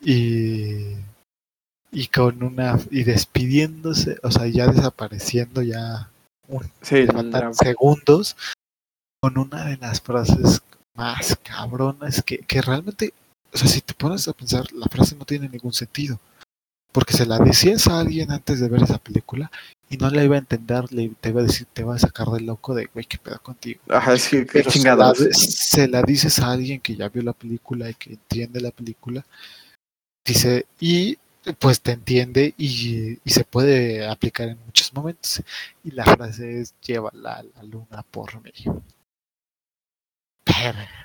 [0.00, 0.94] Y,
[1.90, 6.10] y con una y despidiéndose, o sea, ya desapareciendo ya
[6.48, 8.36] un, Sí, le faltan segundos
[9.20, 10.62] con una de las frases
[10.94, 13.12] más cabronas que, que realmente,
[13.52, 16.20] o sea, si te pones a pensar, la frase no tiene ningún sentido.
[16.96, 19.50] Porque se la decías a alguien antes de ver esa película
[19.90, 22.28] y no la iba a entender, le, te iba a decir, te va a sacar
[22.28, 23.80] del loco de, güey, qué pedo contigo.
[23.90, 25.18] Ajá, sí, qué Pero se la, chingados.
[25.18, 29.26] se la dices a alguien que ya vio la película y que entiende la película,
[30.24, 31.18] dice, y
[31.58, 35.42] pues te entiende y, y se puede aplicar en muchos momentos.
[35.84, 38.52] Y la frase es, llévala a la luna por mí.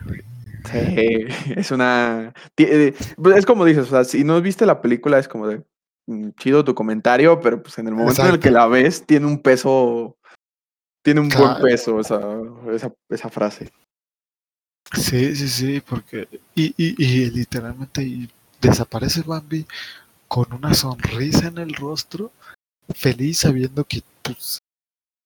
[0.06, 0.22] Güey.
[0.72, 1.26] Sí,
[1.58, 2.34] es una.
[2.56, 5.64] eh, pues, Es como dices, o sea, si no viste la película, es como de.
[6.12, 9.26] Mm, Chido tu comentario, pero pues en el momento en el que la ves, tiene
[9.26, 10.18] un peso.
[11.04, 12.20] Tiene un buen peso esa,
[12.72, 13.72] esa, esa frase.
[14.94, 16.28] Sí, sí, sí, porque.
[16.54, 18.30] Y, y, y literalmente y
[18.62, 19.66] desaparece Bambi
[20.28, 22.32] con una sonrisa en el rostro,
[22.94, 24.60] feliz sabiendo que pues,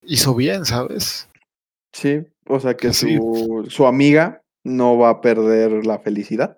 [0.04, 1.28] hizo bien, ¿sabes?
[1.94, 3.18] Sí, o sea que Sí.
[3.18, 6.58] su, su amiga no va a perder la felicidad.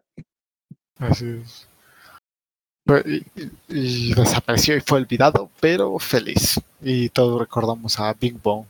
[0.98, 1.67] Así es.
[3.70, 6.60] Y, desapareció y fue olvidado, pero feliz.
[6.82, 8.66] Y todos recordamos a Big Bong,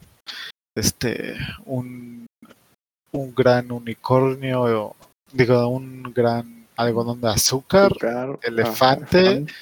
[0.75, 2.25] este, un,
[3.11, 4.95] un gran unicornio,
[5.31, 7.91] digo, un gran algodón de azúcar.
[7.91, 9.27] Azúcar, elefante.
[9.27, 9.53] ajá,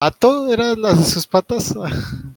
[0.00, 1.74] ¿A todo eran las de sus patas?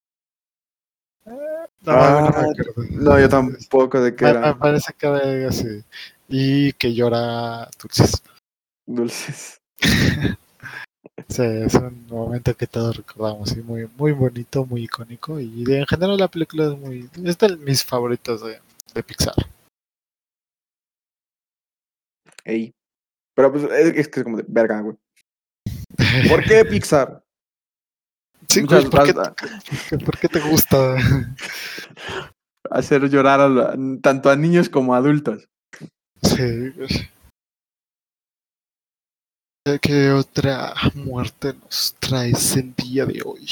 [1.82, 2.52] No, Ah,
[2.92, 3.04] no.
[3.04, 5.82] No, yo tampoco de Me, me eran parece que era así.
[6.28, 8.22] Y que llora dulces.
[8.86, 9.62] dulces.
[11.28, 15.40] Sí, es un momento que todos recordamos y muy, muy bonito, muy icónico.
[15.40, 17.10] Y de- en general la película es muy.
[17.24, 18.60] es de mis favoritos de,
[18.94, 19.34] de Pixar.
[22.46, 22.74] Ey.
[23.36, 24.96] Pero pues es, es que es como de verga, güey.
[26.30, 27.24] ¿Por qué Pixar?
[28.48, 29.14] Sí, Muchas ¿por, qué,
[30.06, 30.96] por qué te gusta?
[32.72, 35.48] Hacer llorar a la- tanto a niños como a adultos.
[36.24, 36.72] Sí.
[39.70, 43.48] ¿Qué- ¿Qué otra muerte nos traes el día de hoy?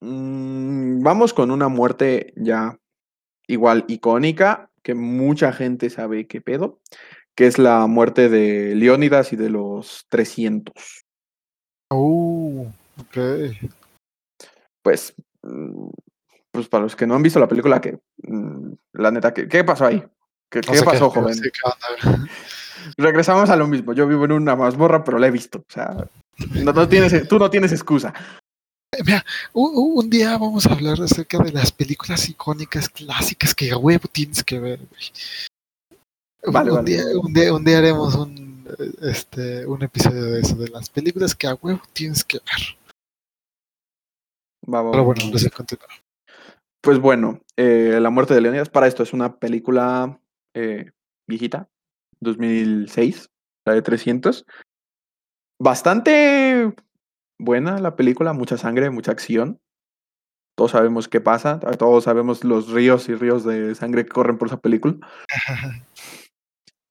[0.00, 2.78] Mm, vamos con una muerte ya
[3.46, 6.80] igual icónica, que mucha gente sabe qué pedo,
[7.34, 11.04] que es la muerte de Leónidas y de los 300.
[11.90, 12.66] Uh,
[12.98, 13.18] ok.
[14.82, 15.88] Pues, mm,
[16.50, 19.64] pues para los que no han visto la película, que mm, la neta, ¿qué, qué
[19.64, 20.02] pasó ahí?
[20.50, 21.38] ¿Qué, No qué pasó, pero joven?
[22.96, 23.92] Regresamos a lo mismo.
[23.92, 25.58] Yo vivo en una mazmorra, pero la he visto.
[25.58, 26.06] O sea,
[26.62, 28.12] no, no tienes, tú no tienes excusa.
[28.94, 33.70] Eh, Mira, u- un día vamos a hablar acerca de las películas icónicas clásicas que
[33.70, 34.80] a huevo tienes que ver.
[36.44, 36.90] Vale, un, vale.
[36.90, 40.90] Día, un, día, un día haremos un, eh, este, un episodio de eso, de las
[40.90, 42.76] películas que a huevo tienes que ver.
[44.72, 45.88] Va, va, Pero bueno, ahora sí, continúa.
[46.82, 50.18] Pues bueno, eh, La muerte de Leónidas, para esto es una película
[50.54, 50.90] eh,
[51.28, 51.68] viejita,
[52.22, 53.28] 2006,
[53.66, 54.44] la de 300.
[55.60, 56.74] Bastante
[57.38, 59.60] buena la película, mucha sangre, mucha acción.
[60.56, 64.48] Todos sabemos qué pasa, todos sabemos los ríos y ríos de sangre que corren por
[64.48, 64.96] esa película.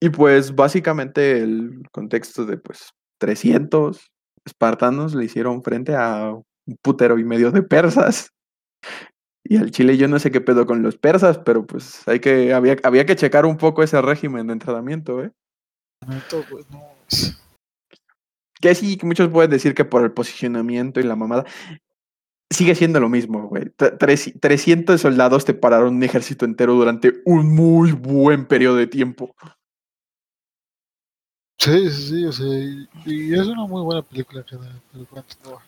[0.03, 4.11] Y pues básicamente el contexto de pues 300
[4.45, 8.31] espartanos le hicieron frente a un putero y medio de persas.
[9.51, 12.53] Y al Chile yo no sé qué pedo con los persas, pero pues hay que,
[12.53, 15.33] había, había que checar un poco ese régimen de entrenamiento, ¿eh?
[18.61, 21.43] Que sí, muchos pueden decir que por el posicionamiento y la mamada.
[22.49, 23.65] Sigue siendo lo mismo, güey.
[23.75, 28.87] Tre- tres- 300 soldados te pararon un ejército entero durante un muy buen periodo de
[28.87, 29.35] tiempo.
[31.59, 32.47] Sí, sí, sí, o sea,
[33.05, 35.59] y, es una muy buena película pero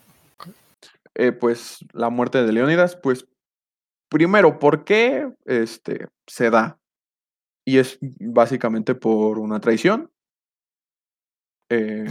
[1.15, 3.27] eh, pues la muerte de Leónidas, pues
[4.13, 6.79] primero, ¿por qué este, se da?
[7.65, 10.11] Y es básicamente por una traición.
[11.69, 12.05] Eh,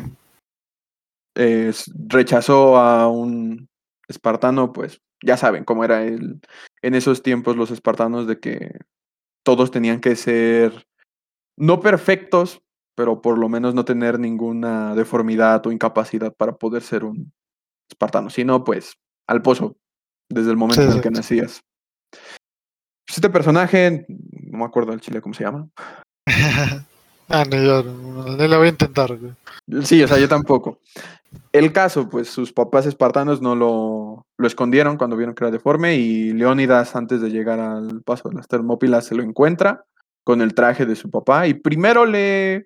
[1.34, 3.68] es- rechazó a un
[4.08, 6.40] espartano, pues ya saben cómo era el,
[6.82, 8.78] en esos tiempos los espartanos de que
[9.44, 10.86] todos tenían que ser
[11.56, 12.62] no perfectos,
[12.96, 17.32] pero por lo menos no tener ninguna deformidad o incapacidad para poder ser un
[17.88, 18.94] espartano, sino pues
[19.28, 19.76] al pozo
[20.28, 21.62] desde el momento Sí, en el que nacías.
[23.12, 25.68] Pues, Este personaje, no me acuerdo del chile cómo se llama.
[27.28, 29.32] ah, ni yo, no, la voy a intentar, güey.
[29.84, 30.78] Sí, o sea, yo tampoco.
[31.52, 35.96] El caso, pues sus papás espartanos no lo, lo escondieron cuando vieron que era deforme
[35.96, 39.84] y Leónidas antes de llegar al paso de las Termópilas se lo encuentra
[40.24, 42.64] con el traje de su papá y primero le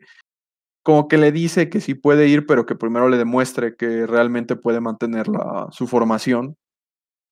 [0.84, 4.54] como que le dice que sí puede ir, pero que primero le demuestre que realmente
[4.54, 6.56] puede mantener la, su formación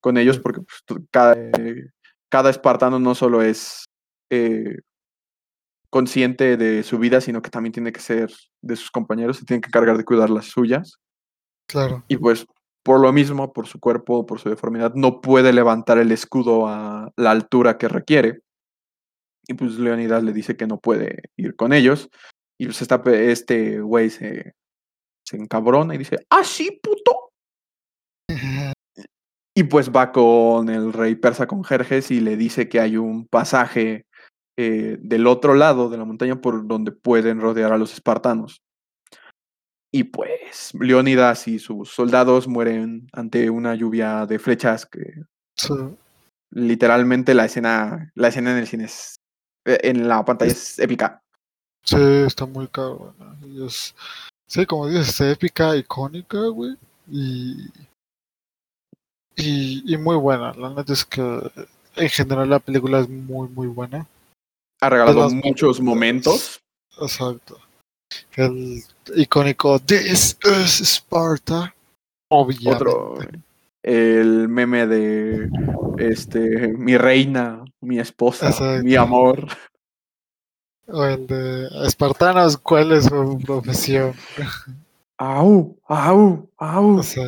[0.01, 1.37] con ellos, porque pues, cada,
[2.31, 3.85] cada espartano no solo es
[4.31, 4.79] eh,
[5.91, 9.61] consciente de su vida, sino que también tiene que ser de sus compañeros y tiene
[9.61, 10.99] que cargar de cuidar las suyas.
[11.69, 12.05] Claro.
[12.09, 12.47] Y pues
[12.85, 17.11] por lo mismo, por su cuerpo, por su deformidad, no puede levantar el escudo a
[17.17, 18.41] la altura que requiere.
[19.47, 22.11] Y pues Leonidas le dice que no puede ir con ellos.
[22.59, 24.55] Y pues esta este güey se,
[25.25, 27.33] se encabrona y dice, ¡Ah, sí, puto!
[29.57, 33.27] Y pues va con el rey persa con Jerjes y le dice que hay un
[33.27, 34.05] pasaje
[34.57, 38.63] eh, del otro lado de la montaña por donde pueden rodear a los espartanos.
[39.93, 45.23] Y pues Leónidas y sus soldados mueren ante una lluvia de flechas que
[45.57, 45.73] Sí.
[46.51, 49.21] literalmente la escena, la escena en el cine es,
[49.65, 51.23] eh, en la pantalla es épica.
[51.85, 51.97] Sí,
[52.27, 53.47] está muy caro, ¿no?
[53.47, 53.95] Y es,
[54.49, 56.77] sí, como dices, es épica, icónica, güey.
[57.09, 57.69] Y,
[59.37, 60.53] y, y muy buena.
[60.55, 61.51] La neta es que
[61.97, 64.07] en general la película es muy, muy buena.
[64.81, 66.61] Ha regalado muchos momentos.
[67.01, 67.59] Exacto.
[68.37, 68.83] El
[69.17, 71.75] icónico This is Sparta.
[72.29, 72.71] Obviamente.
[72.75, 73.19] Otro,
[73.83, 75.51] el meme de
[75.99, 78.47] este, mi reina, mi esposa,
[78.83, 79.01] mi Exacto.
[79.01, 79.49] amor.
[80.87, 84.15] O el de Espartanos, ¿cuál es su profesión?
[85.17, 86.99] Au, au, au.
[86.99, 87.27] O sea,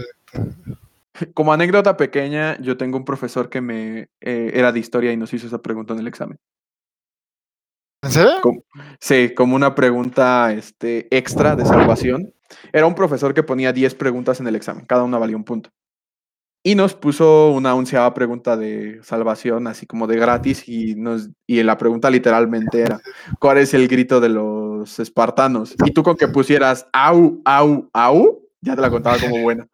[1.35, 5.33] Como anécdota pequeña, yo tengo un profesor que me eh, era de historia y nos
[5.33, 6.39] hizo esa pregunta en el examen.
[8.03, 8.41] ¿En serio?
[8.43, 8.63] Como-
[9.01, 12.33] sí, como una pregunta este, extra de salvación.
[12.73, 15.71] Era un profesor que ponía 10 preguntas en el examen, cada una valía un punto.
[16.63, 21.63] Y nos puso una onceava pregunta de salvación, así como de gratis, y, nos, y
[21.63, 23.01] la pregunta literalmente era,
[23.39, 25.75] ¿cuál es el grito de los los espartanos.
[25.85, 29.67] Y tú con que pusieras au, au, au, ya te la contaba como buena.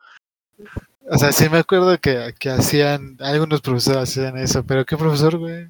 [1.11, 5.37] O sea, sí me acuerdo que, que hacían, algunos profesores hacían eso, pero ¿qué profesor,
[5.37, 5.69] güey?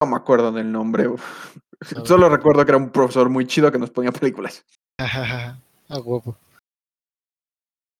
[0.00, 1.08] No me acuerdo del nombre.
[2.04, 4.64] Solo recuerdo que era un profesor muy chido que nos ponía películas.
[4.98, 6.36] a huevo.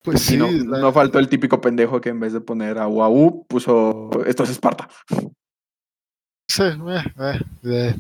[0.02, 3.44] Pues sí, no, no, faltó el típico pendejo que en vez de poner a UAU
[3.46, 4.88] puso esto es Esparta.
[6.48, 7.94] Sí, eh, eh, eh.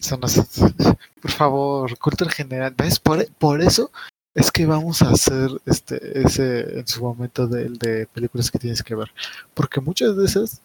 [1.22, 2.74] por favor, cultura general.
[2.76, 2.98] ¿Ves?
[2.98, 3.92] Por, por eso
[4.34, 8.82] es que vamos a hacer este ese en su momento de, de películas que tienes
[8.82, 9.10] que ver.
[9.54, 10.60] Porque muchas veces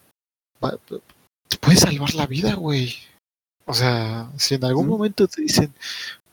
[1.48, 2.94] te puede salvar la vida, güey.
[3.66, 5.72] O sea, si en algún momento te dicen,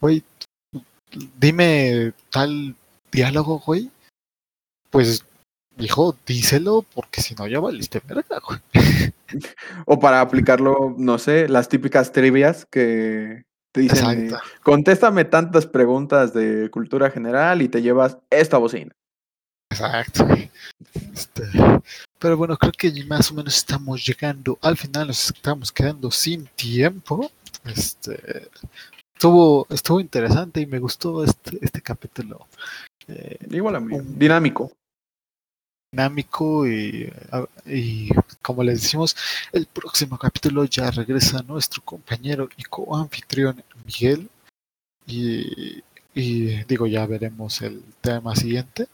[0.01, 0.23] güey,
[1.39, 2.75] dime tal
[3.11, 3.91] diálogo, güey,
[4.89, 5.23] pues,
[5.77, 8.59] hijo, díselo, porque si no ya valiste verga, güey.
[9.85, 13.43] O para aplicarlo, no sé, las típicas trivias que
[13.77, 14.31] te dicen,
[14.63, 18.91] contéstame tantas preguntas de cultura general y te llevas esta bocina.
[19.69, 20.27] Exacto.
[21.13, 21.43] Este,
[22.17, 26.47] pero bueno, creo que más o menos estamos llegando al final, nos estamos quedando sin
[26.47, 27.29] tiempo.
[27.65, 28.49] Este,
[29.13, 32.47] estuvo, estuvo interesante y me gustó este, este capítulo.
[33.07, 34.71] Eh, Igual a mí, dinámico.
[35.91, 37.11] Dinámico y,
[37.65, 38.09] y,
[38.41, 39.15] como les decimos,
[39.53, 44.29] el próximo capítulo ya regresa nuestro compañero y coanfitrión Miguel.
[45.05, 45.83] Y,
[46.13, 48.87] y digo, ya veremos el tema siguiente.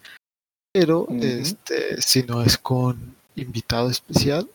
[0.71, 4.47] Pero este, si no es con invitado especial,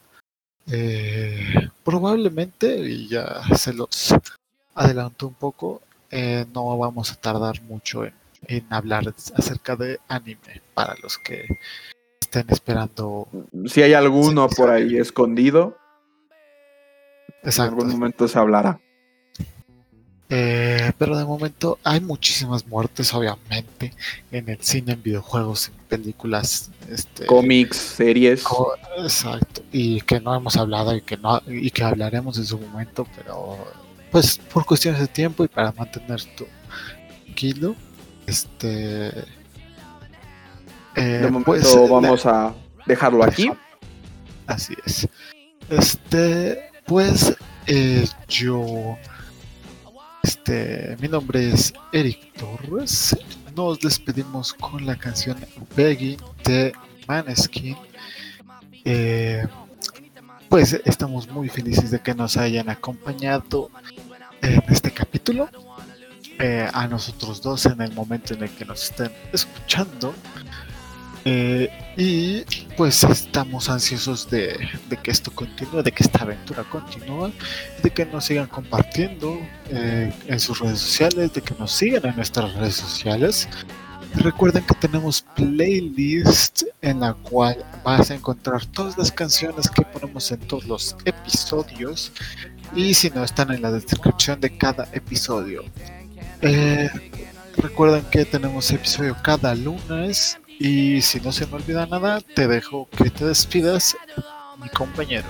[0.71, 4.15] eh, probablemente, y ya se los
[4.75, 5.81] adelanto un poco,
[6.11, 8.15] eh, no vamos a tardar mucho en
[8.47, 11.47] en hablar acerca de anime para los que
[12.29, 13.27] estén esperando.
[13.67, 15.77] Si hay alguno por ahí escondido,
[17.43, 18.79] en algún momento se hablará.
[20.31, 23.95] Eh, pero de momento hay muchísimas muertes, obviamente,
[24.31, 28.45] en el cine, en videojuegos, en películas, este, cómics, series.
[28.99, 33.07] exacto, y que no hemos hablado y que no y que hablaremos en su momento,
[33.17, 33.57] pero
[34.11, 36.45] pues por cuestiones de tiempo y para mantener tu
[37.25, 37.75] tranquilo,
[38.27, 39.38] este.
[40.99, 42.53] Eh, de momento pues, vamos a
[42.87, 43.51] dejarlo aquí.
[44.47, 45.09] Así es.
[45.69, 47.37] Este, pues
[47.67, 48.97] eh, yo.
[50.23, 53.17] Este, mi nombre es Eric Torres.
[53.55, 55.37] Nos despedimos con la canción
[55.77, 56.73] Begging de
[57.07, 57.77] Maneskin.
[58.85, 59.47] Eh,
[60.49, 63.71] pues estamos muy felices de que nos hayan acompañado
[64.43, 65.49] en este capítulo.
[66.41, 70.15] Eh, a nosotros dos en el momento en el que nos estén escuchando.
[71.25, 72.45] Eh, y
[72.77, 74.57] pues estamos ansiosos de,
[75.03, 77.33] que esto continúe, de que esta aventura continúe,
[77.83, 79.39] de que nos sigan compartiendo
[79.71, 83.49] eh, en sus redes sociales, de que nos sigan en nuestras redes sociales.
[84.15, 90.31] Recuerden que tenemos playlist en la cual vas a encontrar todas las canciones que ponemos
[90.33, 92.13] en todos los episodios
[92.75, 95.65] y si no están en la descripción de cada episodio.
[96.41, 96.89] Eh,
[97.57, 102.89] recuerden que tenemos episodio cada lunes y si no se me olvida nada, te dejo
[102.97, 103.97] que te despidas,
[104.61, 105.27] mi compañero.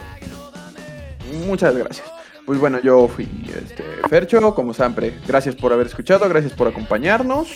[1.47, 2.07] Muchas gracias.
[2.47, 5.15] Pues bueno, yo fui este, Fercho, como siempre.
[5.27, 7.49] Gracias por haber escuchado, gracias por acompañarnos.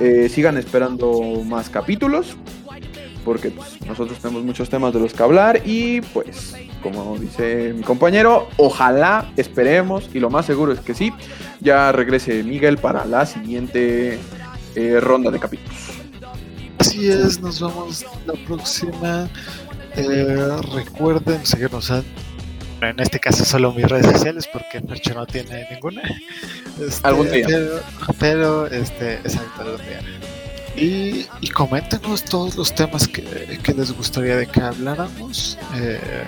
[0.00, 2.36] Eh, sigan esperando más capítulos,
[3.26, 7.82] porque pues, nosotros tenemos muchos temas de los que hablar y pues, como dice mi
[7.82, 11.12] compañero, ojalá, esperemos, y lo más seguro es que sí,
[11.60, 14.18] ya regrese Miguel para la siguiente
[14.74, 15.81] eh, ronda de capítulos.
[16.82, 19.28] Así es, nos vemos la próxima.
[19.94, 22.04] Eh, recuerden seguirnos en,
[22.80, 26.02] en este caso solo mis redes sociales porque Percho no tiene ninguna.
[26.84, 27.46] Este, algún día.
[28.18, 30.00] Pero, este, exacto, algún día.
[30.74, 35.56] Y, y coméntenos todos los temas que, que, les gustaría de que habláramos.
[35.76, 36.24] Eh,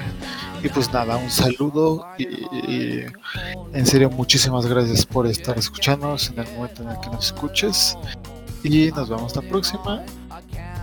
[0.62, 3.00] y pues nada, un saludo y,
[3.72, 7.98] en serio muchísimas gracias por estar escuchándonos en el momento en el que nos escuches.
[8.62, 10.05] Y nos vemos la próxima.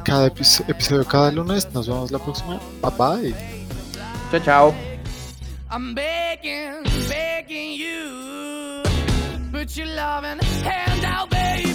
[0.04, 1.68] Cada episodio cada lunes.
[1.74, 2.60] Nos vemos la próxima.
[2.82, 3.36] Bye bye.
[4.32, 4.74] Chao, chao.
[5.70, 8.84] I'm begging, begging you.
[9.52, 11.74] Put your loving hand out, baby.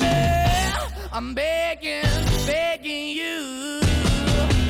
[1.12, 2.02] I'm begging,
[2.46, 3.80] begging you.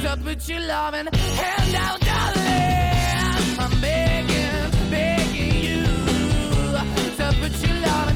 [0.03, 3.59] To put your loving hand out, darling.
[3.59, 5.83] I'm begging, begging you
[7.17, 8.16] to put your loving